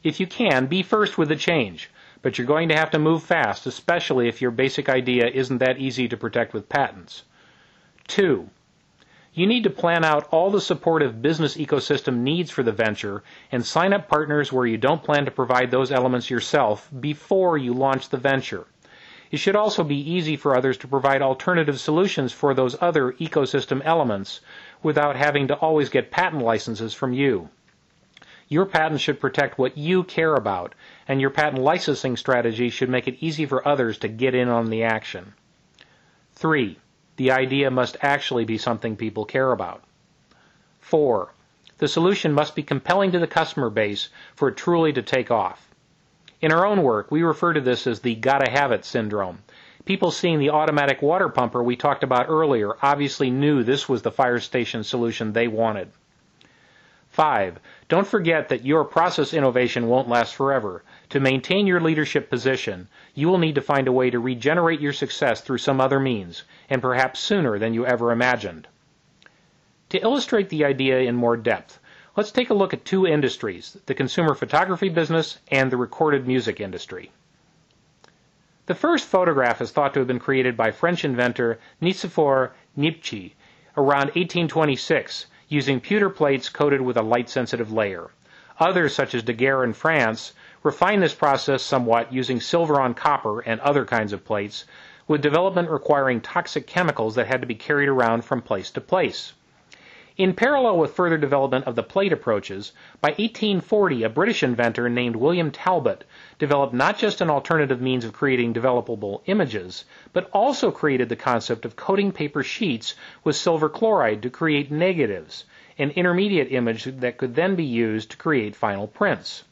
If 0.03 0.19
you 0.19 0.25
can, 0.25 0.65
be 0.65 0.81
first 0.81 1.17
with 1.17 1.29
the 1.29 1.35
change, 1.35 1.91
but 2.23 2.37
you're 2.37 2.47
going 2.47 2.69
to 2.69 2.75
have 2.75 2.89
to 2.91 2.99
move 2.99 3.23
fast, 3.23 3.67
especially 3.67 4.27
if 4.27 4.41
your 4.41 4.51
basic 4.51 4.89
idea 4.89 5.27
isn't 5.27 5.59
that 5.59 5.77
easy 5.77 6.07
to 6.07 6.17
protect 6.17 6.53
with 6.53 6.69
patents. 6.69 7.23
2. 8.07 8.49
You 9.33 9.47
need 9.47 9.63
to 9.63 9.69
plan 9.69 10.03
out 10.03 10.27
all 10.31 10.51
the 10.51 10.59
supportive 10.59 11.21
business 11.21 11.55
ecosystem 11.55 12.17
needs 12.17 12.51
for 12.51 12.63
the 12.63 12.73
venture 12.73 13.23
and 13.49 13.65
sign 13.65 13.93
up 13.93 14.09
partners 14.09 14.51
where 14.51 14.65
you 14.65 14.77
don't 14.77 15.03
plan 15.03 15.23
to 15.23 15.31
provide 15.31 15.71
those 15.71 15.89
elements 15.89 16.29
yourself 16.29 16.89
before 16.99 17.57
you 17.57 17.73
launch 17.73 18.09
the 18.09 18.17
venture. 18.17 18.65
It 19.31 19.37
should 19.37 19.55
also 19.55 19.85
be 19.85 19.95
easy 19.95 20.35
for 20.35 20.53
others 20.53 20.77
to 20.79 20.87
provide 20.89 21.21
alternative 21.21 21.79
solutions 21.79 22.33
for 22.33 22.53
those 22.53 22.75
other 22.81 23.13
ecosystem 23.13 23.81
elements 23.85 24.41
without 24.83 25.15
having 25.15 25.47
to 25.47 25.55
always 25.55 25.87
get 25.87 26.11
patent 26.11 26.43
licenses 26.43 26.93
from 26.93 27.13
you. 27.13 27.47
Your 28.49 28.65
patent 28.65 28.99
should 28.99 29.21
protect 29.21 29.57
what 29.57 29.77
you 29.77 30.03
care 30.03 30.35
about, 30.35 30.75
and 31.07 31.21
your 31.21 31.29
patent 31.29 31.61
licensing 31.61 32.17
strategy 32.17 32.69
should 32.69 32.89
make 32.89 33.07
it 33.07 33.15
easy 33.21 33.45
for 33.45 33.65
others 33.65 33.97
to 33.99 34.09
get 34.09 34.35
in 34.35 34.49
on 34.49 34.65
the 34.65 34.83
action. 34.83 35.35
3. 36.33 36.77
The 37.21 37.29
idea 37.29 37.69
must 37.69 37.97
actually 38.01 38.45
be 38.45 38.57
something 38.57 38.95
people 38.95 39.25
care 39.25 39.51
about. 39.51 39.83
4. 40.79 41.31
The 41.77 41.87
solution 41.87 42.33
must 42.33 42.55
be 42.55 42.63
compelling 42.63 43.11
to 43.11 43.19
the 43.19 43.27
customer 43.27 43.69
base 43.69 44.09
for 44.33 44.47
it 44.47 44.57
truly 44.57 44.91
to 44.93 45.03
take 45.03 45.29
off. 45.29 45.69
In 46.41 46.51
our 46.51 46.65
own 46.65 46.81
work, 46.81 47.11
we 47.11 47.21
refer 47.21 47.53
to 47.53 47.61
this 47.61 47.85
as 47.85 47.99
the 47.99 48.15
gotta 48.15 48.49
have 48.49 48.71
it 48.71 48.85
syndrome. 48.85 49.43
People 49.85 50.09
seeing 50.09 50.39
the 50.39 50.49
automatic 50.49 51.03
water 51.03 51.29
pumper 51.29 51.61
we 51.61 51.75
talked 51.75 52.01
about 52.01 52.25
earlier 52.27 52.75
obviously 52.81 53.29
knew 53.29 53.61
this 53.61 53.87
was 53.87 54.01
the 54.01 54.09
fire 54.09 54.39
station 54.39 54.83
solution 54.83 55.31
they 55.31 55.47
wanted. 55.47 55.91
5. 57.11 57.59
Don't 57.89 58.07
forget 58.07 58.47
that 58.47 58.65
your 58.65 58.85
process 58.85 59.33
innovation 59.33 59.87
won't 59.87 60.07
last 60.07 60.33
forever. 60.33 60.81
To 61.09 61.19
maintain 61.19 61.67
your 61.67 61.81
leadership 61.81 62.29
position, 62.29 62.87
you 63.13 63.27
will 63.27 63.37
need 63.37 63.55
to 63.55 63.61
find 63.61 63.89
a 63.89 63.91
way 63.91 64.09
to 64.09 64.19
regenerate 64.19 64.79
your 64.79 64.93
success 64.93 65.41
through 65.41 65.57
some 65.57 65.81
other 65.81 65.99
means, 65.99 66.43
and 66.69 66.81
perhaps 66.81 67.19
sooner 67.19 67.59
than 67.59 67.73
you 67.73 67.85
ever 67.85 68.13
imagined. 68.13 68.69
To 69.89 69.99
illustrate 69.99 70.47
the 70.47 70.63
idea 70.63 70.99
in 70.99 71.15
more 71.15 71.35
depth, 71.35 71.79
let's 72.15 72.31
take 72.31 72.49
a 72.49 72.53
look 72.53 72.73
at 72.73 72.85
two 72.85 73.05
industries 73.05 73.77
the 73.87 73.93
consumer 73.93 74.33
photography 74.33 74.87
business 74.87 75.39
and 75.49 75.69
the 75.69 75.75
recorded 75.75 76.25
music 76.25 76.61
industry. 76.61 77.11
The 78.67 78.75
first 78.75 79.05
photograph 79.05 79.59
is 79.59 79.71
thought 79.71 79.93
to 79.95 79.99
have 79.99 80.07
been 80.07 80.19
created 80.19 80.55
by 80.55 80.71
French 80.71 81.03
inventor 81.03 81.59
Nicephore 81.81 82.51
Niepce 82.77 83.33
around 83.75 84.15
1826 84.15 85.25
using 85.51 85.81
pewter 85.81 86.09
plates 86.09 86.47
coated 86.47 86.79
with 86.79 86.95
a 86.95 87.01
light 87.01 87.29
sensitive 87.29 87.73
layer. 87.73 88.09
Others, 88.57 88.95
such 88.95 89.13
as 89.13 89.21
Daguerre 89.21 89.65
in 89.65 89.73
France, 89.73 90.31
refined 90.63 91.03
this 91.03 91.13
process 91.13 91.61
somewhat 91.61 92.13
using 92.13 92.39
silver 92.39 92.79
on 92.79 92.93
copper 92.93 93.41
and 93.41 93.59
other 93.59 93.83
kinds 93.83 94.13
of 94.13 94.23
plates, 94.23 94.63
with 95.09 95.21
development 95.21 95.69
requiring 95.69 96.21
toxic 96.21 96.65
chemicals 96.67 97.15
that 97.15 97.27
had 97.27 97.41
to 97.41 97.47
be 97.47 97.55
carried 97.55 97.89
around 97.89 98.23
from 98.23 98.41
place 98.41 98.71
to 98.71 98.79
place. 98.79 99.33
In 100.21 100.35
parallel 100.35 100.77
with 100.77 100.93
further 100.93 101.17
development 101.17 101.65
of 101.65 101.73
the 101.73 101.81
plate 101.81 102.13
approaches, 102.13 102.73
by 103.01 103.07
1840 103.07 104.03
a 104.03 104.09
British 104.09 104.43
inventor 104.43 104.87
named 104.87 105.15
William 105.15 105.49
Talbot 105.49 106.03
developed 106.37 106.75
not 106.75 106.99
just 106.99 107.21
an 107.21 107.31
alternative 107.31 107.81
means 107.81 108.05
of 108.05 108.13
creating 108.13 108.53
developable 108.53 109.21
images, 109.25 109.83
but 110.13 110.29
also 110.31 110.69
created 110.69 111.09
the 111.09 111.15
concept 111.15 111.65
of 111.65 111.75
coating 111.75 112.11
paper 112.11 112.43
sheets 112.43 112.93
with 113.23 113.35
silver 113.35 113.67
chloride 113.67 114.21
to 114.21 114.29
create 114.29 114.69
negatives, 114.69 115.45
an 115.79 115.89
intermediate 115.89 116.51
image 116.51 116.83
that 116.83 117.17
could 117.17 117.33
then 117.33 117.55
be 117.55 117.65
used 117.65 118.11
to 118.11 118.17
create 118.17 118.55
final 118.55 118.85
prints. 118.85 119.43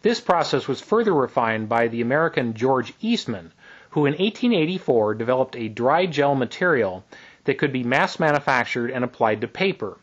This 0.00 0.18
process 0.18 0.66
was 0.66 0.80
further 0.80 1.12
refined 1.12 1.68
by 1.68 1.88
the 1.88 2.00
American 2.00 2.54
George 2.54 2.94
Eastman, 3.02 3.52
who 3.90 4.06
in 4.06 4.12
1884 4.12 5.14
developed 5.16 5.56
a 5.56 5.68
dry 5.68 6.06
gel 6.06 6.34
material 6.34 7.04
that 7.44 7.58
could 7.58 7.72
be 7.72 7.82
mass 7.82 8.18
manufactured 8.20 8.90
and 8.90 9.04
applied 9.04 9.40
to 9.40 9.48
paper. 9.48 9.98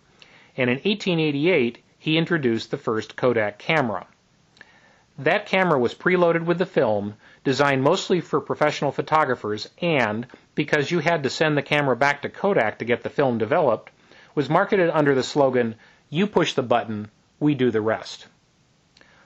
And 0.57 0.69
in 0.69 0.77
1888, 0.77 1.83
he 1.97 2.17
introduced 2.17 2.71
the 2.71 2.77
first 2.77 3.15
Kodak 3.15 3.59
camera. 3.59 4.07
That 5.17 5.45
camera 5.45 5.77
was 5.77 5.93
preloaded 5.93 6.45
with 6.45 6.57
the 6.59 6.65
film, 6.65 7.15
designed 7.43 7.83
mostly 7.83 8.21
for 8.21 8.39
professional 8.39 8.91
photographers, 8.91 9.69
and, 9.81 10.25
because 10.55 10.91
you 10.91 10.99
had 10.99 11.23
to 11.23 11.29
send 11.29 11.57
the 11.57 11.61
camera 11.61 11.95
back 11.95 12.21
to 12.21 12.29
Kodak 12.29 12.79
to 12.79 12.85
get 12.85 13.03
the 13.03 13.09
film 13.09 13.37
developed, 13.37 13.91
was 14.33 14.49
marketed 14.49 14.89
under 14.89 15.13
the 15.13 15.23
slogan, 15.23 15.75
You 16.09 16.25
push 16.25 16.53
the 16.53 16.63
button, 16.63 17.09
we 17.39 17.53
do 17.53 17.69
the 17.69 17.81
rest. 17.81 18.27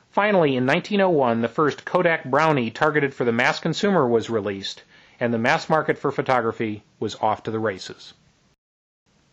Finally, 0.10 0.56
in 0.56 0.66
1901, 0.66 1.42
the 1.42 1.48
first 1.48 1.86
Kodak 1.86 2.26
Brownie 2.26 2.72
targeted 2.72 3.14
for 3.14 3.26
the 3.26 3.32
mass 3.32 3.60
consumer 3.60 4.08
was 4.08 4.30
released, 4.30 4.84
and 5.20 5.34
the 5.34 5.38
mass 5.38 5.70
market 5.70 5.98
for 5.98 6.12
photography 6.12 6.84
was 7.00 7.16
off 7.22 7.44
to 7.44 7.52
the 7.52 7.60
races. 7.60 8.14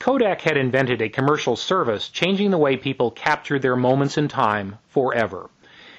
Kodak 0.01 0.41
had 0.41 0.57
invented 0.57 1.03
a 1.03 1.11
commercial 1.11 1.57
service 1.57 2.09
changing 2.09 2.51
the 2.51 2.59
way 2.59 2.77
people 2.77 3.11
captured 3.11 3.61
their 3.61 3.77
moments 3.77 4.17
in 4.17 4.29
time 4.29 4.79
forever. 4.89 5.51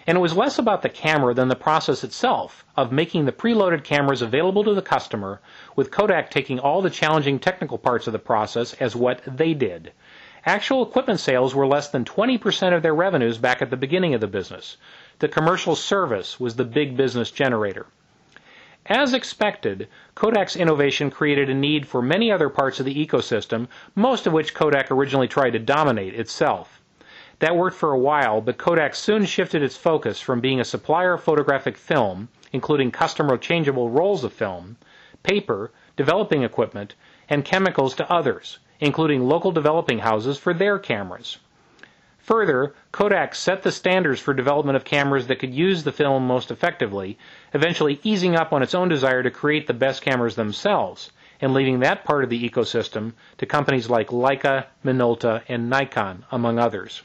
And 0.08 0.18
it 0.18 0.22
was 0.22 0.36
less 0.36 0.58
about 0.58 0.82
the 0.82 0.90
camera 0.90 1.36
than 1.36 1.50
the 1.50 1.56
process 1.56 2.04
itself 2.04 2.66
of 2.76 2.92
making 2.92 3.26
the 3.26 3.32
preloaded 3.32 3.84
cameras 3.84 4.24
available 4.24 4.64
to 4.64 4.74
the 4.74 4.82
customer, 4.82 5.40
with 5.76 5.92
Kodak 5.92 6.32
taking 6.32 6.58
all 6.58 6.82
the 6.82 6.90
challenging 6.90 7.38
technical 7.38 7.78
parts 7.78 8.08
of 8.08 8.14
the 8.14 8.18
process 8.18 8.74
as 8.80 8.96
what 8.96 9.22
they 9.28 9.54
did. 9.54 9.92
Actual 10.48 10.82
equipment 10.82 11.20
sales 11.20 11.54
were 11.54 11.68
less 11.68 11.90
than 11.90 12.04
20% 12.04 12.76
of 12.76 12.82
their 12.82 12.96
revenues 12.96 13.38
back 13.38 13.62
at 13.62 13.70
the 13.70 13.78
beginning 13.78 14.16
of 14.16 14.22
the 14.22 14.26
business. 14.26 14.78
The 15.20 15.28
commercial 15.28 15.76
service 15.76 16.40
was 16.40 16.56
the 16.56 16.66
big 16.66 16.98
business 16.98 17.30
generator. 17.30 17.86
As 18.88 19.14
expected, 19.14 19.88
Kodak's 20.16 20.56
innovation 20.56 21.12
created 21.12 21.52
a 21.52 21.54
need 21.54 21.88
for 21.88 22.02
many 22.02 22.32
other 22.32 22.50
parts 22.50 22.80
of 22.80 22.86
the 22.88 23.06
ecosystem, 23.06 23.68
most 23.94 24.26
of 24.26 24.34
which 24.34 24.56
Kodak 24.56 24.90
originally 24.90 25.28
tried 25.28 25.52
to 25.52 25.60
dominate 25.60 26.16
itself. 26.16 26.82
That 27.38 27.56
worked 27.56 27.78
for 27.78 27.92
a 27.92 28.00
while, 28.00 28.42
but 28.42 28.58
Kodak 28.58 28.96
soon 28.96 29.26
shifted 29.26 29.62
its 29.62 29.78
focus 29.78 30.20
from 30.20 30.42
being 30.42 30.60
a 30.60 30.66
supplier 30.66 31.14
of 31.14 31.24
photographic 31.24 31.78
film, 31.78 32.30
including 32.52 32.90
custom 32.90 33.30
changeable 33.40 33.92
rolls 33.92 34.24
of 34.24 34.34
film, 34.34 34.78
paper, 35.22 35.72
developing 35.96 36.42
equipment, 36.42 36.96
and 37.30 37.46
chemicals 37.46 37.94
to 37.94 38.12
others, 38.12 38.58
including 38.80 39.28
local 39.28 39.52
developing 39.52 40.00
houses 40.00 40.40
for 40.40 40.56
their 40.56 40.80
cameras. 40.80 41.38
Further, 42.24 42.76
Kodak 42.92 43.34
set 43.34 43.64
the 43.64 43.72
standards 43.72 44.20
for 44.20 44.34
development 44.34 44.76
of 44.76 44.84
cameras 44.84 45.26
that 45.26 45.40
could 45.40 45.56
use 45.56 45.84
the 45.84 45.92
film 45.92 46.28
most 46.28 46.52
effectively, 46.52 47.18
eventually 47.52 48.00
easing 48.04 48.36
up 48.36 48.54
on 48.54 48.62
its 48.62 48.76
own 48.76 48.90
desire 48.90 49.24
to 49.24 49.32
create 49.32 49.66
the 49.66 49.74
best 49.74 50.04
cameras 50.04 50.36
themselves, 50.36 51.12
and 51.42 51.52
leaving 51.54 51.80
that 51.80 52.04
part 52.04 52.24
of 52.24 52.30
the 52.30 52.50
ecosystem 52.50 53.14
to 53.40 53.48
companies 53.48 53.90
like 53.90 54.10
Leica, 54.10 54.68
Minolta, 54.86 55.42
and 55.48 55.68
Nikon, 55.68 56.24
among 56.32 56.60
others. 56.60 57.02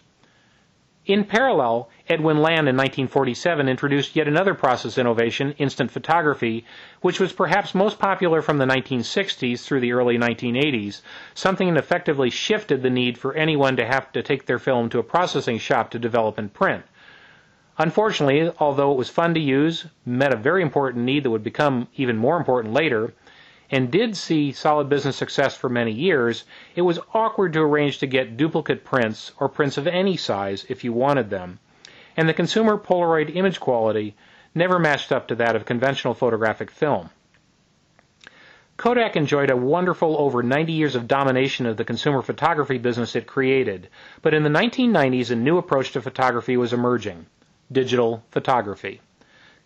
In 1.06 1.22
parallel, 1.22 1.88
Edwin 2.08 2.38
Land 2.38 2.68
in 2.68 2.76
1947 2.76 3.68
introduced 3.68 4.16
yet 4.16 4.26
another 4.26 4.54
process 4.54 4.98
innovation, 4.98 5.54
instant 5.56 5.92
photography, 5.92 6.64
which 7.00 7.20
was 7.20 7.32
perhaps 7.32 7.76
most 7.76 8.00
popular 8.00 8.42
from 8.42 8.58
the 8.58 8.64
1960s 8.64 9.64
through 9.64 9.78
the 9.78 9.92
early 9.92 10.18
1980s, 10.18 11.02
something 11.32 11.72
that 11.72 11.78
effectively 11.78 12.28
shifted 12.28 12.82
the 12.82 12.90
need 12.90 13.18
for 13.18 13.34
anyone 13.34 13.76
to 13.76 13.86
have 13.86 14.10
to 14.14 14.22
take 14.24 14.46
their 14.46 14.58
film 14.58 14.88
to 14.88 14.98
a 14.98 15.04
processing 15.04 15.58
shop 15.58 15.90
to 15.90 16.00
develop 16.00 16.38
and 16.38 16.52
print. 16.52 16.82
Unfortunately, 17.78 18.50
although 18.58 18.90
it 18.90 18.98
was 18.98 19.08
fun 19.08 19.32
to 19.34 19.40
use, 19.40 19.86
met 20.04 20.32
a 20.32 20.36
very 20.36 20.60
important 20.60 21.04
need 21.04 21.22
that 21.22 21.30
would 21.30 21.44
become 21.44 21.86
even 21.94 22.16
more 22.16 22.36
important 22.36 22.74
later, 22.74 23.14
and 23.70 23.90
did 23.90 24.16
see 24.16 24.52
solid 24.52 24.88
business 24.88 25.16
success 25.16 25.56
for 25.56 25.68
many 25.68 25.92
years, 25.92 26.44
it 26.74 26.82
was 26.82 27.00
awkward 27.12 27.52
to 27.52 27.60
arrange 27.60 27.98
to 27.98 28.06
get 28.06 28.36
duplicate 28.36 28.84
prints 28.84 29.32
or 29.38 29.48
prints 29.48 29.76
of 29.76 29.86
any 29.86 30.16
size 30.16 30.64
if 30.68 30.84
you 30.84 30.92
wanted 30.92 31.30
them. 31.30 31.58
And 32.16 32.28
the 32.28 32.34
consumer 32.34 32.78
Polaroid 32.78 33.34
image 33.34 33.60
quality 33.60 34.14
never 34.54 34.78
matched 34.78 35.12
up 35.12 35.28
to 35.28 35.34
that 35.34 35.56
of 35.56 35.66
conventional 35.66 36.14
photographic 36.14 36.70
film. 36.70 37.10
Kodak 38.76 39.16
enjoyed 39.16 39.50
a 39.50 39.56
wonderful 39.56 40.16
over 40.18 40.42
90 40.42 40.72
years 40.72 40.94
of 40.94 41.08
domination 41.08 41.64
of 41.64 41.78
the 41.78 41.84
consumer 41.84 42.20
photography 42.20 42.76
business 42.76 43.16
it 43.16 43.26
created, 43.26 43.88
but 44.20 44.34
in 44.34 44.42
the 44.42 44.50
1990s 44.50 45.30
a 45.30 45.36
new 45.36 45.56
approach 45.56 45.92
to 45.92 46.02
photography 46.02 46.56
was 46.56 46.74
emerging 46.74 47.26
digital 47.72 48.22
photography. 48.30 49.00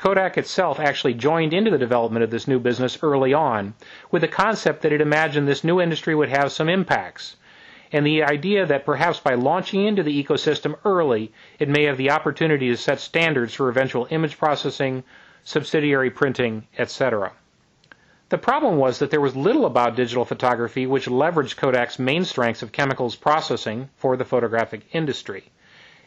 Kodak 0.01 0.39
itself 0.39 0.81
actually 0.81 1.13
joined 1.13 1.53
into 1.53 1.71
the 1.71 1.77
development 1.77 2.25
of 2.25 2.31
this 2.31 2.49
new 2.49 2.59
business 2.59 2.97
early 3.03 3.35
on, 3.35 3.75
with 4.11 4.23
the 4.23 4.29
concept 4.29 4.81
that 4.81 4.93
it 4.93 5.03
imagined 5.03 5.47
this 5.47 5.63
new 5.63 5.79
industry 5.79 6.15
would 6.15 6.31
have 6.31 6.53
some 6.53 6.71
impacts, 6.71 7.37
and 7.93 8.07
the 8.07 8.23
idea 8.23 8.65
that 8.65 8.87
perhaps 8.87 9.21
by 9.21 9.35
launching 9.35 9.85
into 9.85 10.03
the 10.03 10.25
ecosystem 10.25 10.75
early, 10.87 11.31
it 11.59 11.69
may 11.69 11.85
have 11.85 11.99
the 11.99 12.11
opportunity 12.11 12.71
to 12.71 12.79
set 12.79 12.99
standards 12.99 13.53
for 13.53 13.69
eventual 13.69 14.09
image 14.09 14.39
processing, 14.39 15.05
subsidiary 15.45 16.09
printing, 16.09 16.67
etc. 16.79 17.33
The 18.31 18.39
problem 18.39 18.79
was 18.79 19.01
that 19.01 19.11
there 19.11 19.21
was 19.21 19.37
little 19.37 19.67
about 19.67 19.97
digital 19.97 20.25
photography 20.25 20.87
which 20.87 21.09
leveraged 21.09 21.57
Kodak's 21.57 21.99
main 21.99 22.25
strengths 22.25 22.63
of 22.63 22.73
chemicals 22.73 23.17
processing 23.17 23.91
for 23.97 24.17
the 24.17 24.25
photographic 24.25 24.81
industry, 24.93 25.51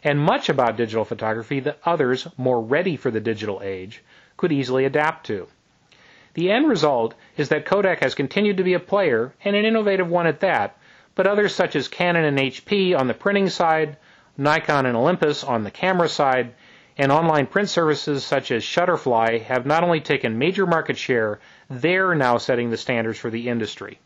and 0.03 0.19
much 0.19 0.49
about 0.49 0.77
digital 0.77 1.05
photography 1.05 1.59
that 1.61 1.79
others, 1.85 2.27
more 2.37 2.61
ready 2.61 2.95
for 2.95 3.09
the 3.11 3.21
digital 3.21 3.61
age, 3.63 4.03
could 4.37 4.51
easily 4.51 4.85
adapt 4.85 5.25
to. 5.27 5.47
The 6.33 6.51
end 6.51 6.67
result 6.67 7.13
is 7.37 7.49
that 7.49 7.65
Kodak 7.65 8.01
has 8.01 8.15
continued 8.15 8.57
to 8.57 8.63
be 8.63 8.73
a 8.73 8.79
player, 8.79 9.33
and 9.45 9.55
an 9.55 9.65
innovative 9.65 10.09
one 10.09 10.27
at 10.27 10.39
that, 10.39 10.77
but 11.15 11.27
others 11.27 11.53
such 11.53 11.75
as 11.75 11.87
Canon 11.87 12.25
and 12.25 12.37
HP 12.37 12.97
on 12.99 13.07
the 13.07 13.13
printing 13.13 13.49
side, 13.49 13.97
Nikon 14.35 14.85
and 14.85 14.97
Olympus 14.97 15.43
on 15.43 15.63
the 15.63 15.71
camera 15.71 16.09
side, 16.09 16.53
and 16.97 17.11
online 17.11 17.45
print 17.45 17.69
services 17.69 18.23
such 18.25 18.51
as 18.51 18.63
Shutterfly 18.63 19.41
have 19.43 19.65
not 19.65 19.83
only 19.83 19.99
taken 19.99 20.37
major 20.37 20.65
market 20.65 20.97
share, 20.97 21.39
they're 21.69 22.15
now 22.15 22.37
setting 22.37 22.69
the 22.69 22.77
standards 22.77 23.19
for 23.19 23.29
the 23.29 23.47
industry. 23.47 23.99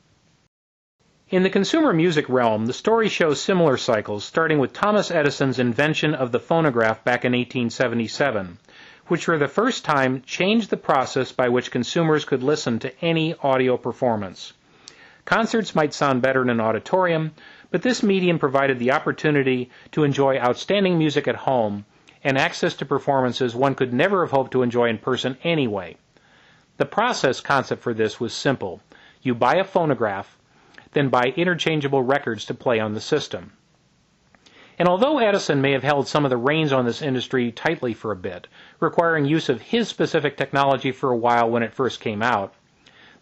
In 1.29 1.43
the 1.43 1.49
consumer 1.49 1.91
music 1.91 2.29
realm, 2.29 2.67
the 2.67 2.73
story 2.73 3.09
shows 3.09 3.41
similar 3.41 3.75
cycles, 3.75 4.23
starting 4.23 4.59
with 4.59 4.71
Thomas 4.71 5.11
Edison's 5.11 5.59
invention 5.59 6.15
of 6.15 6.31
the 6.31 6.39
phonograph 6.39 7.03
back 7.03 7.25
in 7.25 7.33
1877, 7.33 8.59
which 9.07 9.25
for 9.25 9.37
the 9.37 9.49
first 9.49 9.83
time 9.83 10.21
changed 10.25 10.69
the 10.69 10.77
process 10.77 11.33
by 11.33 11.49
which 11.49 11.69
consumers 11.69 12.23
could 12.23 12.41
listen 12.43 12.79
to 12.79 12.93
any 13.03 13.35
audio 13.43 13.75
performance. 13.75 14.53
Concerts 15.25 15.75
might 15.75 15.93
sound 15.93 16.21
better 16.21 16.41
in 16.41 16.49
an 16.49 16.61
auditorium, 16.61 17.33
but 17.71 17.81
this 17.81 18.01
medium 18.01 18.39
provided 18.39 18.79
the 18.79 18.93
opportunity 18.93 19.69
to 19.91 20.05
enjoy 20.05 20.37
outstanding 20.37 20.97
music 20.97 21.27
at 21.27 21.35
home 21.35 21.83
and 22.23 22.37
access 22.37 22.73
to 22.75 22.85
performances 22.85 23.53
one 23.53 23.75
could 23.75 23.91
never 23.91 24.23
have 24.23 24.31
hoped 24.31 24.51
to 24.53 24.63
enjoy 24.63 24.87
in 24.87 24.97
person 24.97 25.37
anyway. 25.43 25.97
The 26.77 26.85
process 26.85 27.41
concept 27.41 27.83
for 27.83 27.93
this 27.93 28.17
was 28.17 28.31
simple. 28.31 28.79
You 29.21 29.35
buy 29.35 29.55
a 29.55 29.65
phonograph, 29.65 30.36
then 30.93 31.09
buy 31.09 31.33
interchangeable 31.35 32.01
records 32.01 32.45
to 32.45 32.53
play 32.53 32.79
on 32.79 32.93
the 32.93 33.01
system. 33.01 33.53
And 34.79 34.87
although 34.87 35.17
Edison 35.17 35.59
may 35.59 35.71
have 35.71 35.83
held 35.83 36.07
some 36.07 36.23
of 36.23 36.29
the 36.29 36.37
reins 36.37 36.71
on 36.71 36.85
this 36.85 37.01
industry 37.01 37.51
tightly 37.51 37.93
for 37.93 38.11
a 38.11 38.15
bit, 38.15 38.47
requiring 38.79 39.25
use 39.25 39.49
of 39.49 39.61
his 39.61 39.87
specific 39.87 40.37
technology 40.37 40.91
for 40.91 41.11
a 41.11 41.17
while 41.17 41.49
when 41.49 41.63
it 41.63 41.73
first 41.73 41.99
came 41.99 42.21
out, 42.21 42.53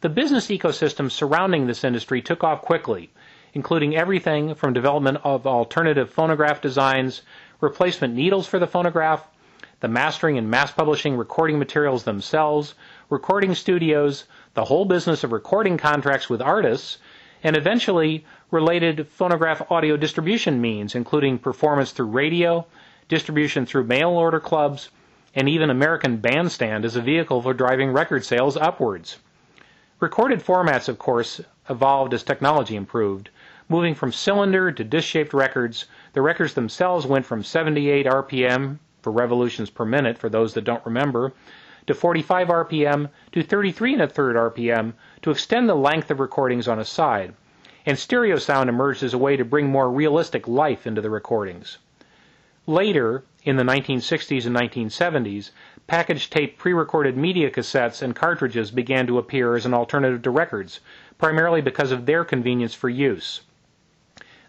the 0.01 0.09
business 0.09 0.47
ecosystem 0.47 1.09
surrounding 1.09 1.65
this 1.65 1.83
industry 1.83 2.21
took 2.21 2.43
off 2.43 2.61
quickly, 2.61 3.09
including 3.53 3.95
everything 3.95 4.53
from 4.53 4.73
development 4.73 5.17
of 5.23 5.47
alternative 5.47 6.09
phonograph 6.09 6.59
designs 6.59 7.21
replacement 7.61 8.13
needles 8.13 8.45
for 8.45 8.59
the 8.59 8.67
phonograph, 8.67 9.25
the 9.79 9.87
mastering 9.87 10.37
and 10.37 10.49
mass 10.49 10.71
publishing 10.71 11.15
recording 11.15 11.57
materials 11.57 12.03
themselves, 12.03 12.75
recording 13.09 13.55
studios, 13.55 14.25
the 14.55 14.65
whole 14.65 14.83
business 14.83 15.23
of 15.23 15.31
recording 15.31 15.77
contracts 15.77 16.29
with 16.29 16.41
artists, 16.41 16.97
and 17.45 17.55
eventually 17.55 18.25
related 18.49 19.07
phonograph 19.07 19.71
audio 19.71 19.95
distribution 19.95 20.59
means, 20.59 20.95
including 20.95 21.37
performance 21.37 21.91
through 21.91 22.07
radio, 22.07 22.65
distribution 23.07 23.67
through 23.67 23.83
mail 23.83 24.09
order 24.09 24.39
clubs, 24.39 24.89
and 25.35 25.47
even 25.47 25.69
American 25.69 26.17
Bandstand 26.17 26.83
as 26.83 26.95
a 26.95 27.01
vehicle 27.01 27.43
for 27.43 27.53
driving 27.53 27.91
record 27.91 28.25
sales 28.25 28.57
upwards. 28.57 29.19
Recorded 29.99 30.43
formats, 30.43 30.89
of 30.89 30.97
course, 30.97 31.39
evolved 31.69 32.15
as 32.15 32.23
technology 32.23 32.75
improved, 32.75 33.29
moving 33.69 33.93
from 33.93 34.11
cylinder 34.11 34.71
to 34.71 34.83
disc 34.83 35.07
shaped 35.07 35.31
records 35.31 35.85
the 36.13 36.23
records 36.23 36.55
themselves 36.55 37.05
went 37.05 37.27
from 37.27 37.43
78 37.43 38.07
RPM 38.07 38.79
for 39.03 39.11
revolutions 39.11 39.69
per 39.69 39.85
minute, 39.85 40.17
for 40.17 40.29
those 40.29 40.55
that 40.55 40.63
don't 40.63 40.83
remember, 40.83 41.31
to 41.87 41.93
45 41.93 42.47
RPM 42.47 43.09
to 43.31 43.43
33 43.43 43.93
and 43.93 44.01
a 44.01 44.07
third 44.07 44.35
RPM 44.35 44.93
to 45.21 45.31
extend 45.31 45.69
the 45.69 45.75
length 45.75 46.09
of 46.09 46.19
recordings 46.19 46.67
on 46.67 46.79
a 46.79 46.85
side. 46.85 47.33
And 47.85 47.99
stereo 47.99 48.37
sound 48.37 48.69
emerged 48.69 49.03
as 49.03 49.13
a 49.13 49.17
way 49.17 49.37
to 49.37 49.45
bring 49.45 49.69
more 49.69 49.91
realistic 49.91 50.47
life 50.47 50.87
into 50.87 51.01
the 51.01 51.09
recordings. 51.09 51.77
Later, 52.67 53.23
in 53.43 53.57
the 53.57 53.63
1960s 53.63 54.47
and 54.47 54.55
1970s, 54.55 55.51
packaged 55.85 56.33
tape 56.33 56.57
pre 56.57 56.73
recorded 56.73 57.15
media 57.15 57.51
cassettes 57.51 58.01
and 58.01 58.15
cartridges 58.15 58.71
began 58.71 59.05
to 59.05 59.19
appear 59.19 59.55
as 59.55 59.67
an 59.67 59.73
alternative 59.75 60.23
to 60.23 60.31
records, 60.31 60.79
primarily 61.19 61.61
because 61.61 61.91
of 61.91 62.07
their 62.07 62.25
convenience 62.25 62.73
for 62.73 62.89
use. 62.89 63.41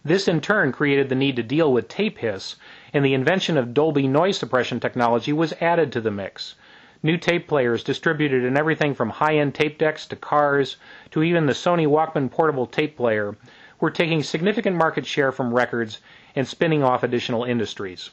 This 0.03 0.29
in 0.29 0.40
turn 0.40 0.72
created 0.72 1.11
the 1.11 1.14
need 1.14 1.37
to 1.37 1.42
deal 1.42 1.70
with 1.70 1.88
tape 1.88 2.18
hiss, 2.18 2.57
and 2.94 3.05
the 3.05 3.12
invention 3.12 3.59
of 3.59 3.75
Dolby 3.75 4.09
noise 4.09 4.38
suppression 4.38 4.81
technology 4.81 5.33
was 5.35 5.53
added 5.61 5.92
to 5.92 6.01
the 6.01 6.11
mix. 6.11 6.55
New 7.02 7.16
tape 7.18 7.46
players 7.46 7.85
distributed 7.85 8.44
in 8.44 8.56
everything 8.56 8.94
from 8.94 9.11
high-end 9.11 9.54
tape 9.54 9.78
decks 9.78 10.06
to 10.06 10.16
cars 10.16 10.76
to 11.11 11.22
even 11.22 11.46
the 11.46 11.52
Sony 11.52 11.87
Walkman 11.87 12.30
portable 12.30 12.66
tape 12.66 12.96
player 12.96 13.37
were 13.80 13.90
taking 13.90 14.22
significant 14.22 14.76
market 14.76 15.04
share 15.04 15.30
from 15.30 15.52
records 15.52 16.00
and 16.35 16.48
spinning 16.48 16.82
off 16.82 17.02
additional 17.02 17.44
industries. 17.44 18.11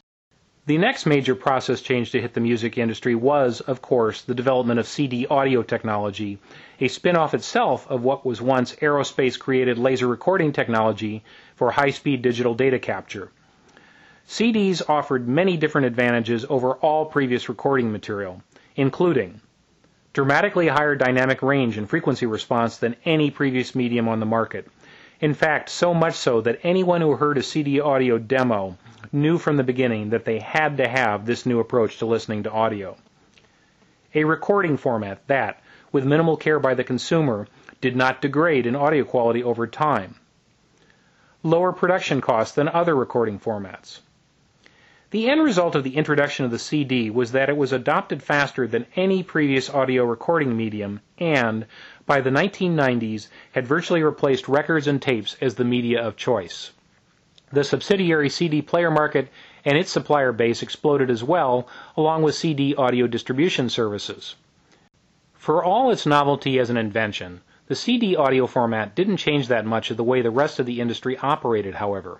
The 0.65 0.77
next 0.77 1.05
major 1.05 1.35
process 1.35 1.81
change 1.81 2.11
to 2.11 2.21
hit 2.21 2.33
the 2.33 2.39
music 2.39 2.77
industry 2.77 3.15
was, 3.15 3.59
of 3.59 3.81
course, 3.81 4.21
the 4.21 4.33
development 4.33 4.79
of 4.79 4.87
CD 4.87 5.27
audio 5.27 5.61
technology, 5.61 6.39
a 6.79 6.87
spin 6.87 7.17
off 7.17 7.33
itself 7.33 7.85
of 7.89 8.03
what 8.03 8.25
was 8.25 8.41
once 8.41 8.73
aerospace 8.75 9.37
created 9.37 9.77
laser 9.77 10.07
recording 10.07 10.53
technology 10.53 11.23
for 11.55 11.71
high 11.71 11.89
speed 11.89 12.21
digital 12.21 12.55
data 12.55 12.79
capture. 12.79 13.29
CDs 14.25 14.81
offered 14.87 15.27
many 15.27 15.57
different 15.57 15.87
advantages 15.87 16.45
over 16.49 16.75
all 16.75 17.07
previous 17.07 17.49
recording 17.49 17.91
material, 17.91 18.41
including 18.75 19.41
dramatically 20.13 20.67
higher 20.67 20.95
dynamic 20.95 21.41
range 21.41 21.77
and 21.77 21.89
frequency 21.89 22.25
response 22.25 22.77
than 22.77 22.95
any 23.03 23.31
previous 23.31 23.73
medium 23.73 24.07
on 24.07 24.19
the 24.19 24.25
market. 24.25 24.67
In 25.19 25.33
fact, 25.33 25.69
so 25.69 25.93
much 25.93 26.15
so 26.15 26.41
that 26.41 26.59
anyone 26.63 27.01
who 27.01 27.15
heard 27.15 27.37
a 27.37 27.43
CD 27.43 27.79
audio 27.79 28.17
demo 28.17 28.77
knew 29.11 29.37
from 29.37 29.57
the 29.57 29.63
beginning 29.63 30.09
that 30.09 30.25
they 30.25 30.39
had 30.39 30.77
to 30.77 30.87
have 30.87 31.25
this 31.25 31.45
new 31.45 31.59
approach 31.59 31.97
to 31.97 32.05
listening 32.05 32.43
to 32.43 32.51
audio. 32.51 32.95
A 34.13 34.23
recording 34.23 34.77
format 34.77 35.25
that, 35.27 35.61
with 35.91 36.05
minimal 36.05 36.37
care 36.37 36.59
by 36.59 36.75
the 36.75 36.83
consumer, 36.83 37.47
did 37.81 37.95
not 37.95 38.21
degrade 38.21 38.65
in 38.67 38.75
audio 38.75 39.03
quality 39.03 39.43
over 39.43 39.65
time. 39.65 40.15
Lower 41.41 41.73
production 41.73 42.21
costs 42.21 42.55
than 42.55 42.69
other 42.69 42.95
recording 42.95 43.39
formats. 43.39 43.99
The 45.13 45.29
end 45.29 45.43
result 45.43 45.75
of 45.75 45.83
the 45.83 45.95
introduction 45.95 46.43
of 46.43 46.49
the 46.49 46.57
CD 46.57 47.11
was 47.11 47.33
that 47.33 47.47
it 47.47 47.55
was 47.55 47.71
adopted 47.71 48.23
faster 48.23 48.65
than 48.65 48.87
any 48.95 49.21
previous 49.21 49.69
audio 49.69 50.05
recording 50.05 50.57
medium 50.57 51.01
and, 51.19 51.67
by 52.07 52.19
the 52.19 52.31
1990s, 52.31 53.27
had 53.51 53.67
virtually 53.67 54.01
replaced 54.01 54.47
records 54.47 54.87
and 54.87 54.99
tapes 54.99 55.37
as 55.39 55.53
the 55.53 55.63
media 55.63 56.01
of 56.01 56.17
choice. 56.17 56.71
The 57.51 57.63
subsidiary 57.63 58.27
CD 58.27 58.63
player 58.63 58.89
market 58.89 59.29
and 59.63 59.77
its 59.77 59.91
supplier 59.91 60.31
base 60.31 60.63
exploded 60.63 61.11
as 61.11 61.23
well, 61.23 61.67
along 61.95 62.23
with 62.23 62.33
CD 62.33 62.73
audio 62.73 63.05
distribution 63.05 63.69
services. 63.69 64.33
For 65.35 65.63
all 65.63 65.91
its 65.91 66.07
novelty 66.07 66.57
as 66.57 66.71
an 66.71 66.77
invention, 66.77 67.41
the 67.67 67.75
CD 67.75 68.15
audio 68.15 68.47
format 68.47 68.95
didn't 68.95 69.17
change 69.17 69.47
that 69.49 69.63
much 69.63 69.91
of 69.91 69.97
the 69.97 70.03
way 70.03 70.23
the 70.23 70.31
rest 70.31 70.57
of 70.57 70.65
the 70.65 70.81
industry 70.81 71.19
operated, 71.19 71.75
however. 71.75 72.19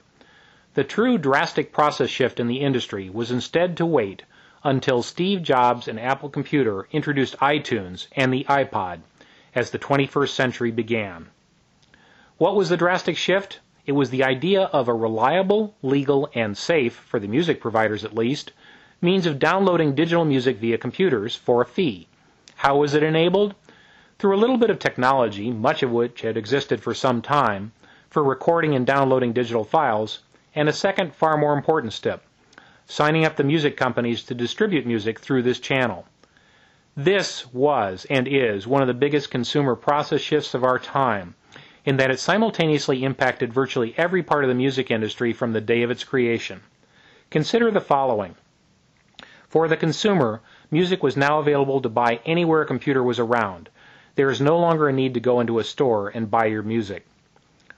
The 0.75 0.83
true 0.83 1.19
drastic 1.19 1.71
process 1.71 2.09
shift 2.09 2.39
in 2.39 2.47
the 2.47 2.61
industry 2.61 3.07
was 3.07 3.29
instead 3.29 3.77
to 3.77 3.85
wait 3.85 4.23
until 4.63 5.03
Steve 5.03 5.43
Jobs 5.43 5.87
and 5.87 5.99
Apple 5.99 6.29
Computer 6.29 6.87
introduced 6.91 7.37
iTunes 7.37 8.07
and 8.13 8.33
the 8.33 8.43
iPod 8.45 9.01
as 9.53 9.69
the 9.69 9.77
21st 9.77 10.29
century 10.29 10.71
began. 10.71 11.27
What 12.39 12.55
was 12.55 12.69
the 12.69 12.77
drastic 12.77 13.17
shift? 13.17 13.59
It 13.85 13.91
was 13.91 14.09
the 14.09 14.23
idea 14.23 14.63
of 14.63 14.87
a 14.87 14.95
reliable, 14.95 15.75
legal, 15.83 16.27
and 16.33 16.57
safe, 16.57 16.95
for 16.95 17.19
the 17.19 17.27
music 17.27 17.61
providers 17.61 18.03
at 18.03 18.15
least, 18.15 18.51
means 18.99 19.27
of 19.27 19.37
downloading 19.37 19.93
digital 19.93 20.25
music 20.25 20.57
via 20.57 20.79
computers 20.79 21.35
for 21.35 21.61
a 21.61 21.67
fee. 21.67 22.07
How 22.55 22.77
was 22.77 22.95
it 22.95 23.03
enabled? 23.03 23.53
Through 24.17 24.35
a 24.35 24.41
little 24.41 24.57
bit 24.57 24.71
of 24.71 24.79
technology, 24.79 25.51
much 25.51 25.83
of 25.83 25.91
which 25.91 26.21
had 26.21 26.35
existed 26.35 26.81
for 26.81 26.95
some 26.95 27.21
time, 27.21 27.73
for 28.09 28.23
recording 28.23 28.73
and 28.73 28.87
downloading 28.87 29.33
digital 29.33 29.63
files, 29.63 30.21
and 30.55 30.69
a 30.69 30.73
second, 30.73 31.15
far 31.15 31.37
more 31.37 31.53
important 31.53 31.93
step 31.93 32.23
signing 32.85 33.23
up 33.25 33.37
the 33.37 33.43
music 33.43 33.77
companies 33.77 34.23
to 34.23 34.35
distribute 34.35 34.85
music 34.85 35.19
through 35.19 35.41
this 35.41 35.59
channel. 35.59 36.05
This 36.97 37.51
was 37.53 38.05
and 38.09 38.27
is 38.27 38.67
one 38.67 38.81
of 38.81 38.87
the 38.87 38.93
biggest 38.93 39.31
consumer 39.31 39.75
process 39.75 40.19
shifts 40.19 40.53
of 40.53 40.63
our 40.63 40.77
time 40.77 41.35
in 41.85 41.97
that 41.97 42.11
it 42.11 42.19
simultaneously 42.19 43.03
impacted 43.03 43.53
virtually 43.53 43.93
every 43.97 44.21
part 44.21 44.43
of 44.43 44.49
the 44.49 44.53
music 44.55 44.91
industry 44.91 45.31
from 45.31 45.53
the 45.53 45.61
day 45.61 45.81
of 45.81 45.91
its 45.91 46.03
creation. 46.03 46.61
Consider 47.29 47.71
the 47.71 47.81
following. 47.81 48.35
For 49.47 49.67
the 49.67 49.77
consumer, 49.77 50.41
Music 50.73 51.03
was 51.03 51.15
now 51.15 51.37
available 51.37 51.79
to 51.81 51.87
buy 51.87 52.19
anywhere 52.25 52.63
a 52.63 52.65
computer 52.65 53.03
was 53.03 53.19
around. 53.19 53.69
There 54.15 54.31
is 54.31 54.41
no 54.41 54.57
longer 54.57 54.89
a 54.89 54.91
need 54.91 55.13
to 55.13 55.19
go 55.19 55.39
into 55.39 55.59
a 55.59 55.63
store 55.63 56.09
and 56.09 56.31
buy 56.31 56.45
your 56.47 56.63
music. 56.63 57.05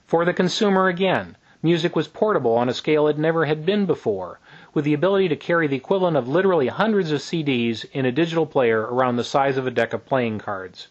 For 0.06 0.24
the 0.24 0.32
consumer 0.32 0.88
again, 0.88 1.36
music 1.66 1.96
was 1.96 2.06
portable 2.06 2.54
on 2.54 2.68
a 2.68 2.72
scale 2.72 3.08
it 3.08 3.18
never 3.18 3.44
had 3.44 3.66
been 3.66 3.86
before, 3.86 4.38
with 4.72 4.84
the 4.84 4.94
ability 4.94 5.28
to 5.28 5.34
carry 5.34 5.66
the 5.66 5.74
equivalent 5.74 6.16
of 6.16 6.28
literally 6.28 6.68
hundreds 6.68 7.10
of 7.10 7.20
CDs 7.20 7.84
in 7.92 8.06
a 8.06 8.12
digital 8.12 8.46
player 8.46 8.82
around 8.82 9.16
the 9.16 9.24
size 9.24 9.56
of 9.56 9.66
a 9.66 9.70
deck 9.72 9.92
of 9.92 10.06
playing 10.06 10.38
cards. 10.38 10.86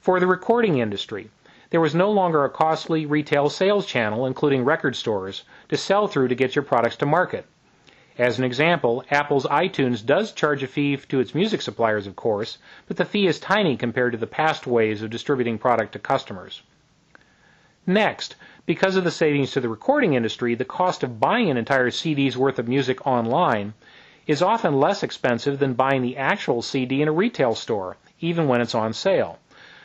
For 0.00 0.18
the 0.18 0.26
recording 0.26 0.78
industry, 0.78 1.28
there 1.68 1.82
was 1.82 1.94
no 1.94 2.10
longer 2.10 2.44
a 2.44 2.48
costly 2.48 3.04
retail 3.04 3.50
sales 3.50 3.84
channel, 3.84 4.24
including 4.24 4.64
record 4.64 4.96
stores, 4.96 5.44
to 5.68 5.76
sell 5.76 6.08
through 6.08 6.28
to 6.28 6.34
get 6.34 6.56
your 6.56 6.64
products 6.64 6.96
to 6.96 7.04
market. 7.06 7.44
As 8.16 8.38
an 8.38 8.44
example, 8.44 9.04
Apple's 9.10 9.44
iTunes 9.46 10.02
does 10.06 10.32
charge 10.32 10.62
a 10.62 10.66
fee 10.66 10.96
to 10.96 11.20
its 11.20 11.34
music 11.34 11.60
suppliers, 11.60 12.06
of 12.06 12.16
course, 12.16 12.56
but 12.88 12.96
the 12.96 13.04
fee 13.04 13.26
is 13.26 13.38
tiny 13.38 13.76
compared 13.76 14.12
to 14.12 14.18
the 14.18 14.26
past 14.26 14.66
ways 14.66 15.02
of 15.02 15.10
distributing 15.10 15.58
product 15.58 15.92
to 15.92 15.98
customers. 15.98 16.62
Next, 17.86 18.36
because 18.64 18.96
of 18.96 19.04
the 19.04 19.10
savings 19.10 19.50
to 19.52 19.60
the 19.60 19.68
recording 19.68 20.14
industry, 20.14 20.54
the 20.54 20.64
cost 20.64 21.02
of 21.02 21.20
buying 21.20 21.50
an 21.50 21.58
entire 21.58 21.90
CD's 21.90 22.36
worth 22.36 22.58
of 22.58 22.66
music 22.66 23.06
online 23.06 23.74
is 24.26 24.40
often 24.40 24.80
less 24.80 25.02
expensive 25.02 25.58
than 25.58 25.74
buying 25.74 26.00
the 26.00 26.16
actual 26.16 26.62
CD 26.62 27.02
in 27.02 27.08
a 27.08 27.12
retail 27.12 27.54
store, 27.54 27.98
even 28.20 28.48
when 28.48 28.62
it's 28.62 28.74
on 28.74 28.94
sale. 28.94 29.38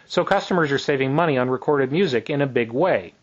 So 0.05 0.23
customers 0.23 0.71
are 0.71 0.77
saving 0.77 1.13
money 1.13 1.37
on 1.37 1.49
recorded 1.49 1.91
music 1.91 2.29
in 2.29 2.41
a 2.41 2.47
big 2.47 2.71
way. 2.71 3.13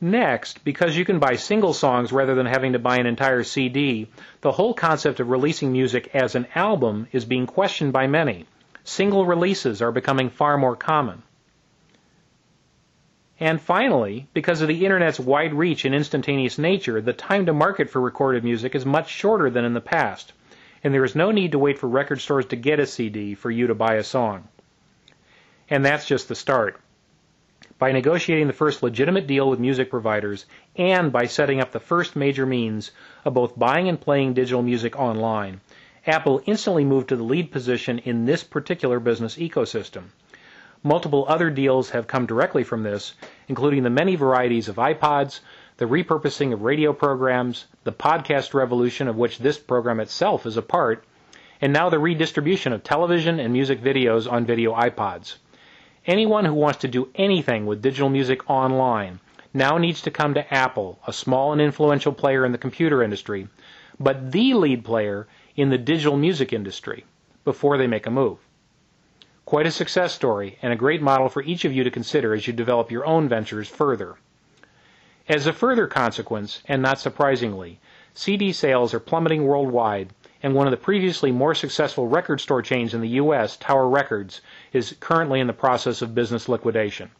Next, 0.00 0.64
because 0.64 0.96
you 0.96 1.04
can 1.04 1.18
buy 1.18 1.34
single 1.34 1.72
songs 1.72 2.12
rather 2.12 2.36
than 2.36 2.46
having 2.46 2.74
to 2.74 2.78
buy 2.78 2.98
an 2.98 3.06
entire 3.06 3.42
CD, 3.42 4.08
the 4.42 4.52
whole 4.52 4.74
concept 4.74 5.18
of 5.18 5.28
releasing 5.28 5.72
music 5.72 6.08
as 6.14 6.36
an 6.36 6.46
album 6.54 7.08
is 7.10 7.24
being 7.24 7.46
questioned 7.46 7.92
by 7.92 8.06
many. 8.06 8.46
Single 8.84 9.26
releases 9.26 9.82
are 9.82 9.92
becoming 9.92 10.30
far 10.30 10.56
more 10.56 10.76
common. 10.76 11.22
And 13.42 13.60
finally, 13.60 14.28
because 14.34 14.60
of 14.60 14.68
the 14.68 14.84
Internet's 14.84 15.18
wide 15.18 15.52
reach 15.52 15.84
and 15.84 15.96
instantaneous 15.96 16.58
nature, 16.58 17.00
the 17.00 17.12
time 17.12 17.46
to 17.46 17.52
market 17.52 17.90
for 17.90 18.00
recorded 18.00 18.44
music 18.44 18.76
is 18.76 18.86
much 18.86 19.10
shorter 19.10 19.50
than 19.50 19.64
in 19.64 19.74
the 19.74 19.80
past, 19.80 20.32
and 20.84 20.94
there 20.94 21.02
is 21.02 21.16
no 21.16 21.32
need 21.32 21.50
to 21.50 21.58
wait 21.58 21.76
for 21.76 21.88
record 21.88 22.20
stores 22.20 22.46
to 22.46 22.54
get 22.54 22.78
a 22.78 22.86
CD 22.86 23.34
for 23.34 23.50
you 23.50 23.66
to 23.66 23.74
buy 23.74 23.94
a 23.94 24.04
song. 24.04 24.46
And 25.68 25.84
that's 25.84 26.06
just 26.06 26.28
the 26.28 26.36
start. 26.36 26.78
By 27.80 27.90
negotiating 27.90 28.46
the 28.46 28.52
first 28.52 28.80
legitimate 28.80 29.26
deal 29.26 29.50
with 29.50 29.58
music 29.58 29.90
providers, 29.90 30.46
and 30.76 31.10
by 31.10 31.24
setting 31.24 31.60
up 31.60 31.72
the 31.72 31.80
first 31.80 32.14
major 32.14 32.46
means 32.46 32.92
of 33.24 33.34
both 33.34 33.58
buying 33.58 33.88
and 33.88 34.00
playing 34.00 34.34
digital 34.34 34.62
music 34.62 34.96
online, 34.96 35.60
Apple 36.06 36.42
instantly 36.46 36.84
moved 36.84 37.08
to 37.08 37.16
the 37.16 37.24
lead 37.24 37.50
position 37.50 37.98
in 37.98 38.24
this 38.24 38.44
particular 38.44 39.00
business 39.00 39.36
ecosystem. 39.36 40.10
Multiple 40.84 41.24
other 41.28 41.48
deals 41.48 41.90
have 41.90 42.08
come 42.08 42.26
directly 42.26 42.64
from 42.64 42.82
this, 42.82 43.14
including 43.46 43.84
the 43.84 43.90
many 43.90 44.16
varieties 44.16 44.68
of 44.68 44.76
iPods, 44.76 45.38
the 45.76 45.84
repurposing 45.84 46.52
of 46.52 46.62
radio 46.62 46.92
programs, 46.92 47.66
the 47.84 47.92
podcast 47.92 48.52
revolution 48.52 49.06
of 49.06 49.16
which 49.16 49.38
this 49.38 49.58
program 49.58 50.00
itself 50.00 50.44
is 50.44 50.56
a 50.56 50.62
part, 50.62 51.04
and 51.60 51.72
now 51.72 51.88
the 51.88 52.00
redistribution 52.00 52.72
of 52.72 52.82
television 52.82 53.38
and 53.38 53.52
music 53.52 53.80
videos 53.80 54.30
on 54.30 54.44
video 54.44 54.74
iPods. 54.74 55.36
Anyone 56.04 56.44
who 56.44 56.54
wants 56.54 56.80
to 56.80 56.88
do 56.88 57.08
anything 57.14 57.64
with 57.64 57.80
digital 57.80 58.08
music 58.08 58.50
online 58.50 59.20
now 59.54 59.78
needs 59.78 60.02
to 60.02 60.10
come 60.10 60.34
to 60.34 60.52
Apple, 60.52 60.98
a 61.06 61.12
small 61.12 61.52
and 61.52 61.60
influential 61.60 62.12
player 62.12 62.44
in 62.44 62.50
the 62.50 62.58
computer 62.58 63.04
industry, 63.04 63.46
but 64.00 64.32
the 64.32 64.54
lead 64.54 64.84
player 64.84 65.28
in 65.54 65.70
the 65.70 65.78
digital 65.78 66.16
music 66.16 66.52
industry, 66.52 67.04
before 67.44 67.78
they 67.78 67.86
make 67.86 68.08
a 68.08 68.10
move. 68.10 68.38
Quite 69.52 69.66
a 69.66 69.70
success 69.70 70.14
story, 70.14 70.56
and 70.62 70.72
a 70.72 70.76
great 70.76 71.02
model 71.02 71.28
for 71.28 71.42
each 71.42 71.66
of 71.66 71.74
you 71.74 71.84
to 71.84 71.90
consider 71.90 72.32
as 72.32 72.46
you 72.46 72.54
develop 72.54 72.90
your 72.90 73.04
own 73.04 73.28
ventures 73.28 73.68
further. 73.68 74.16
As 75.28 75.46
a 75.46 75.52
further 75.52 75.86
consequence, 75.86 76.62
and 76.64 76.80
not 76.80 76.98
surprisingly, 76.98 77.78
CD 78.14 78.50
sales 78.50 78.94
are 78.94 78.98
plummeting 78.98 79.44
worldwide, 79.44 80.14
and 80.42 80.54
one 80.54 80.66
of 80.66 80.70
the 80.70 80.78
previously 80.78 81.30
more 81.30 81.54
successful 81.54 82.08
record 82.08 82.40
store 82.40 82.62
chains 82.62 82.94
in 82.94 83.02
the 83.02 83.20
U.S., 83.20 83.58
Tower 83.58 83.90
Records, 83.90 84.40
is 84.72 84.96
currently 85.00 85.38
in 85.38 85.48
the 85.48 85.52
process 85.52 86.00
of 86.00 86.14
business 86.14 86.48
liquidation. 86.48 87.10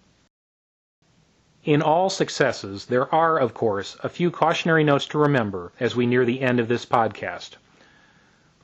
In 1.65 1.83
all 1.83 2.09
successes, 2.09 2.87
there 2.87 3.15
are, 3.15 3.37
of 3.37 3.53
course, 3.53 3.99
a 4.03 4.09
few 4.09 4.31
cautionary 4.31 4.85
notes 4.85 5.05
to 5.09 5.19
remember 5.19 5.71
as 5.79 5.95
we 5.95 6.07
near 6.07 6.25
the 6.25 6.41
end 6.41 6.61
of 6.61 6.69
this 6.69 6.87
podcast. 6.87 7.57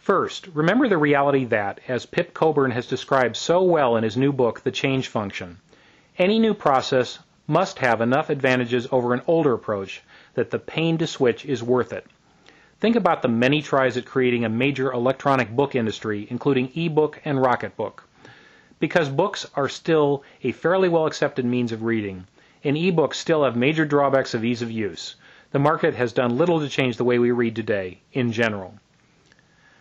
First, 0.09 0.49
remember 0.55 0.89
the 0.89 0.97
reality 0.97 1.45
that, 1.45 1.81
as 1.87 2.07
Pip 2.07 2.33
Coburn 2.33 2.71
has 2.71 2.87
described 2.87 3.37
so 3.37 3.63
well 3.63 3.95
in 3.95 4.05
his 4.05 4.17
new 4.17 4.33
book, 4.33 4.63
The 4.63 4.71
Change 4.71 5.07
Function, 5.07 5.59
any 6.17 6.39
new 6.39 6.55
process 6.55 7.19
must 7.47 7.81
have 7.81 8.01
enough 8.01 8.31
advantages 8.31 8.89
over 8.91 9.13
an 9.13 9.21
older 9.27 9.53
approach 9.53 10.01
that 10.33 10.51
the 10.51 10.59
pain 10.59 10.97
to 10.97 11.07
switch 11.07 11.45
is 11.45 11.63
worth 11.63 11.93
it. 11.93 12.07
Think 12.81 12.97
about 12.97 13.21
the 13.21 13.29
many 13.29 13.61
tries 13.61 13.99
at 13.99 14.07
creating 14.07 14.47
a 14.47 14.49
major 14.49 14.91
electronic 14.91 15.51
book 15.51 15.75
industry, 15.75 16.27
including 16.31 16.71
e-book 16.73 17.21
and 17.27 17.39
Rocketbook. 17.39 18.03
Because 18.81 19.11
books 19.11 19.45
are 19.57 19.69
still 19.69 20.23
a 20.43 20.53
fairly 20.53 20.89
well 20.89 21.05
accepted 21.05 21.45
means 21.45 21.71
of 21.71 21.83
reading, 21.83 22.27
and 22.65 22.79
e-books 22.79 23.19
still 23.19 23.45
have 23.45 23.57
major 23.57 23.85
drawbacks 23.85 24.33
of 24.33 24.43
ease 24.43 24.63
of 24.63 24.71
use, 24.71 25.17
the 25.51 25.59
market 25.59 25.95
has 25.97 26.15
done 26.15 26.39
little 26.39 26.61
to 26.61 26.69
change 26.71 26.97
the 26.97 27.05
way 27.05 27.19
we 27.19 27.31
read 27.31 27.55
today, 27.55 28.01
in 28.15 28.33
general. 28.33 28.73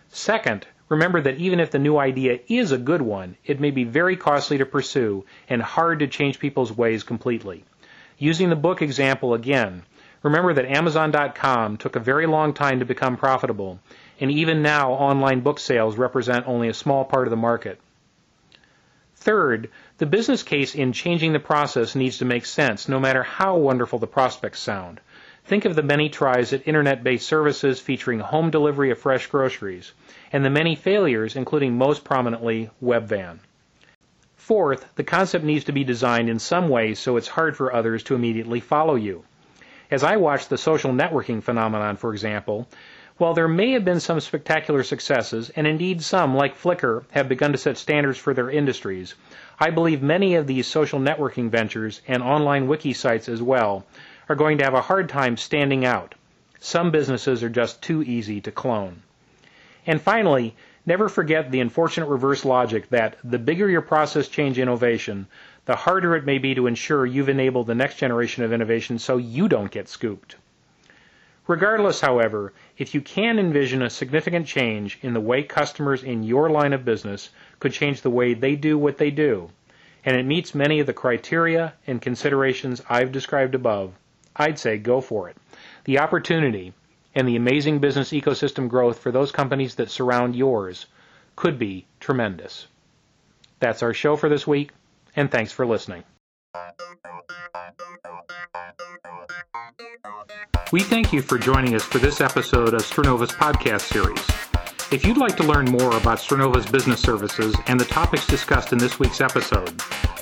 Second, 0.10 0.66
remember 0.90 1.22
that 1.22 1.38
even 1.38 1.60
if 1.60 1.72
the 1.72 1.80
new 1.80 1.98
idea 1.98 2.40
is 2.48 2.72
a 2.72 2.78
good 2.78 3.02
one, 3.02 3.36
it 3.46 3.60
may 3.60 3.72
be 3.72 3.84
very 3.84 4.16
costly 4.16 4.58
to 4.58 4.66
pursue 4.66 5.26
and 5.50 5.62
hard 5.62 6.00
to 6.00 6.08
change 6.08 6.40
people's 6.40 6.72
ways 6.72 7.04
completely. 7.04 7.64
Using 8.18 8.50
the 8.50 8.56
book 8.56 8.82
example 8.82 9.34
again, 9.34 9.84
remember 10.24 10.54
that 10.54 10.66
Amazon.com 10.66 11.78
took 11.78 11.96
a 11.96 12.00
very 12.00 12.26
long 12.26 12.54
time 12.54 12.80
to 12.80 12.86
become 12.86 13.18
profitable, 13.18 13.80
and 14.20 14.32
even 14.32 14.62
now 14.62 14.94
online 14.94 15.42
book 15.42 15.60
sales 15.60 15.98
represent 15.98 16.48
only 16.48 16.70
a 16.70 16.74
small 16.74 17.06
part 17.06 17.28
of 17.28 17.32
the 17.32 17.38
market. 17.38 17.80
Third, 19.18 19.70
the 19.98 20.06
business 20.06 20.42
case 20.42 20.74
in 20.74 20.94
changing 20.94 21.34
the 21.34 21.40
process 21.40 21.96
needs 21.96 22.20
to 22.20 22.26
make 22.26 22.46
sense, 22.46 22.88
no 22.88 23.00
matter 23.00 23.24
how 23.24 23.58
wonderful 23.58 24.00
the 24.00 24.08
prospects 24.08 24.60
sound. 24.60 25.02
Think 25.48 25.64
of 25.64 25.76
the 25.76 25.82
many 25.82 26.10
tries 26.10 26.52
at 26.52 26.68
internet 26.68 27.06
based 27.06 27.26
services 27.26 27.80
featuring 27.80 28.20
home 28.20 28.50
delivery 28.50 28.92
of 28.92 28.98
fresh 28.98 29.28
groceries, 29.28 29.94
and 30.34 30.44
the 30.44 30.50
many 30.50 30.76
failures, 30.76 31.38
including 31.38 31.78
most 31.78 32.04
prominently 32.04 32.70
Webvan. 32.84 33.40
Fourth, 34.36 34.94
the 34.96 35.06
concept 35.06 35.46
needs 35.46 35.64
to 35.64 35.72
be 35.72 35.86
designed 35.86 36.28
in 36.28 36.40
some 36.40 36.68
way 36.68 36.94
so 36.96 37.16
it's 37.16 37.30
hard 37.30 37.56
for 37.56 37.74
others 37.74 38.04
to 38.04 38.16
immediately 38.16 38.60
follow 38.60 38.96
you. 38.96 39.24
As 39.90 40.04
I 40.04 40.18
watch 40.18 40.50
the 40.50 40.58
social 40.58 40.92
networking 40.92 41.42
phenomenon, 41.42 41.96
for 41.96 42.12
example, 42.12 42.68
while 43.16 43.34
there 43.34 43.48
may 43.48 43.72
have 43.72 43.86
been 43.86 44.02
some 44.02 44.20
spectacular 44.20 44.84
successes, 44.84 45.50
and 45.52 45.66
indeed 45.66 46.02
some, 46.02 46.36
like 46.36 46.60
Flickr, 46.60 47.06
have 47.12 47.30
begun 47.30 47.54
to 47.54 47.58
set 47.58 47.78
standards 47.78 48.18
for 48.18 48.34
their 48.34 48.50
industries, 48.50 49.16
I 49.62 49.70
believe 49.70 50.02
many 50.02 50.36
of 50.36 50.46
these 50.46 50.68
social 50.68 51.00
networking 51.00 51.50
ventures 51.50 52.02
and 52.06 52.22
online 52.22 52.68
wiki 52.68 52.92
sites 52.92 53.30
as 53.30 53.42
well 53.42 53.86
are 54.30 54.36
going 54.36 54.58
to 54.58 54.64
have 54.64 54.74
a 54.74 54.82
hard 54.82 55.10
time 55.10 55.38
standing 55.38 55.86
out. 55.86 56.16
Some 56.60 56.92
businesses 56.92 57.44
are 57.44 57.50
just 57.50 57.82
too 57.82 58.04
easy 58.04 58.42
to 58.42 58.52
clone. 58.52 59.04
And 59.86 60.02
finally, 60.02 60.56
never 60.86 61.08
forget 61.08 61.50
the 61.50 61.62
unfortunate 61.62 62.10
reverse 62.10 62.44
logic 62.44 62.90
that 62.90 63.16
the 63.24 63.40
bigger 63.40 63.70
your 63.70 63.82
process 63.82 64.28
change 64.28 64.60
innovation, 64.60 65.28
the 65.66 65.76
harder 65.76 66.16
it 66.16 66.26
may 66.26 66.40
be 66.40 66.56
to 66.56 66.68
ensure 66.68 67.06
you've 67.06 67.30
enabled 67.30 67.68
the 67.68 67.76
next 67.76 67.98
generation 67.98 68.44
of 68.44 68.52
innovation 68.52 69.00
so 69.00 69.18
you 69.18 69.48
don't 69.48 69.72
get 69.72 69.88
scooped. 69.88 70.36
Regardless, 71.48 72.02
however, 72.02 72.52
if 72.78 72.94
you 72.94 73.00
can 73.00 73.40
envision 73.40 73.82
a 73.82 73.90
significant 73.90 74.48
change 74.48 75.00
in 75.02 75.14
the 75.14 75.22
way 75.22 75.44
customers 75.44 76.04
in 76.04 76.24
your 76.24 76.50
line 76.50 76.74
of 76.74 76.84
business 76.84 77.30
could 77.60 77.72
change 77.72 78.02
the 78.02 78.10
way 78.10 78.34
they 78.34 78.58
do 78.58 78.78
what 78.78 78.98
they 78.98 79.12
do, 79.12 79.50
and 80.04 80.18
it 80.18 80.26
meets 80.26 80.54
many 80.54 80.82
of 80.82 80.88
the 80.88 80.94
criteria 80.94 81.74
and 81.86 82.02
considerations 82.02 82.82
I've 82.90 83.14
described 83.14 83.56
above, 83.56 83.94
I'd 84.38 84.60
say 84.60 84.78
go 84.78 85.02
for 85.02 85.30
it. 85.30 85.38
The 85.86 86.00
opportunity 86.00 86.74
and 87.16 87.28
the 87.28 87.36
amazing 87.36 87.80
business 87.80 88.12
ecosystem 88.12 88.70
growth 88.70 89.00
for 89.00 89.12
those 89.12 89.32
companies 89.32 89.76
that 89.76 89.90
surround 89.90 90.36
yours 90.36 90.86
could 91.36 91.58
be 91.58 91.86
tremendous. 92.00 92.68
That's 93.60 93.82
our 93.82 93.94
show 93.94 94.16
for 94.16 94.30
this 94.30 94.46
week, 94.46 94.72
and 95.16 95.32
thanks 95.32 95.52
for 95.52 95.66
listening. 95.66 96.04
We 100.72 100.82
thank 100.82 101.14
you 101.14 101.22
for 101.22 101.38
joining 101.38 101.76
us 101.76 101.84
for 101.84 101.98
this 101.98 102.22
episode 102.22 102.74
of 102.74 102.82
Stranova's 102.82 103.32
podcast 103.32 103.82
series. 103.82 104.24
If 104.92 105.06
you'd 105.06 105.18
like 105.18 105.36
to 105.38 105.44
learn 105.44 105.66
more 105.66 105.98
about 105.98 106.20
Stranova's 106.20 106.66
business 106.66 107.02
services 107.02 107.56
and 107.68 107.80
the 107.80 107.86
topics 107.86 108.28
discussed 108.28 108.74
in 108.74 108.78
this 108.78 109.00
week's 109.00 109.22
episode, 109.22 109.78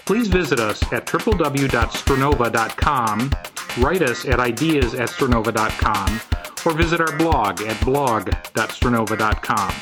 please 0.05 0.27
visit 0.27 0.59
us 0.59 0.81
at 0.93 1.05
www.stranova.com 1.05 3.31
write 3.77 4.01
us 4.01 4.25
at 4.25 4.39
ideas 4.39 4.93
at 4.93 5.09
stranova.com 5.09 6.21
or 6.65 6.73
visit 6.73 6.99
our 6.99 7.15
blog 7.17 7.61
at 7.61 7.83
blog.stranova.com. 7.85 9.73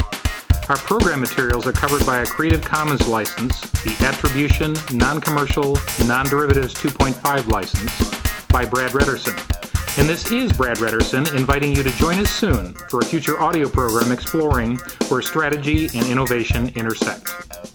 Our 0.69 0.77
program 0.77 1.19
materials 1.19 1.67
are 1.67 1.73
covered 1.73 2.06
by 2.06 2.19
a 2.19 2.25
Creative 2.25 2.62
Commons 2.62 3.08
license, 3.08 3.60
the 3.84 3.95
Attribution, 4.06 4.75
Non-Commercial, 4.97 5.77
Non-Derivatives 6.06 6.73
2.5 6.75 7.47
license, 7.47 8.47
by 8.47 8.65
Brad 8.65 8.91
Redderson. 8.91 9.38
And 9.99 10.10
this 10.10 10.32
is 10.32 10.53
Brad 10.53 10.77
Redderson 10.77 11.36
inviting 11.36 11.75
you 11.75 11.84
to 11.84 11.91
join 11.97 12.17
us 12.19 12.29
soon 12.29 12.73
for 12.89 12.99
a 13.01 13.06
future 13.06 13.39
audio 13.39 13.67
program 13.67 14.12
exploring 14.12 14.77
where 15.10 15.21
strategy 15.21 15.86
and 15.93 16.08
innovation 16.08 16.69
intersect. 16.75 17.73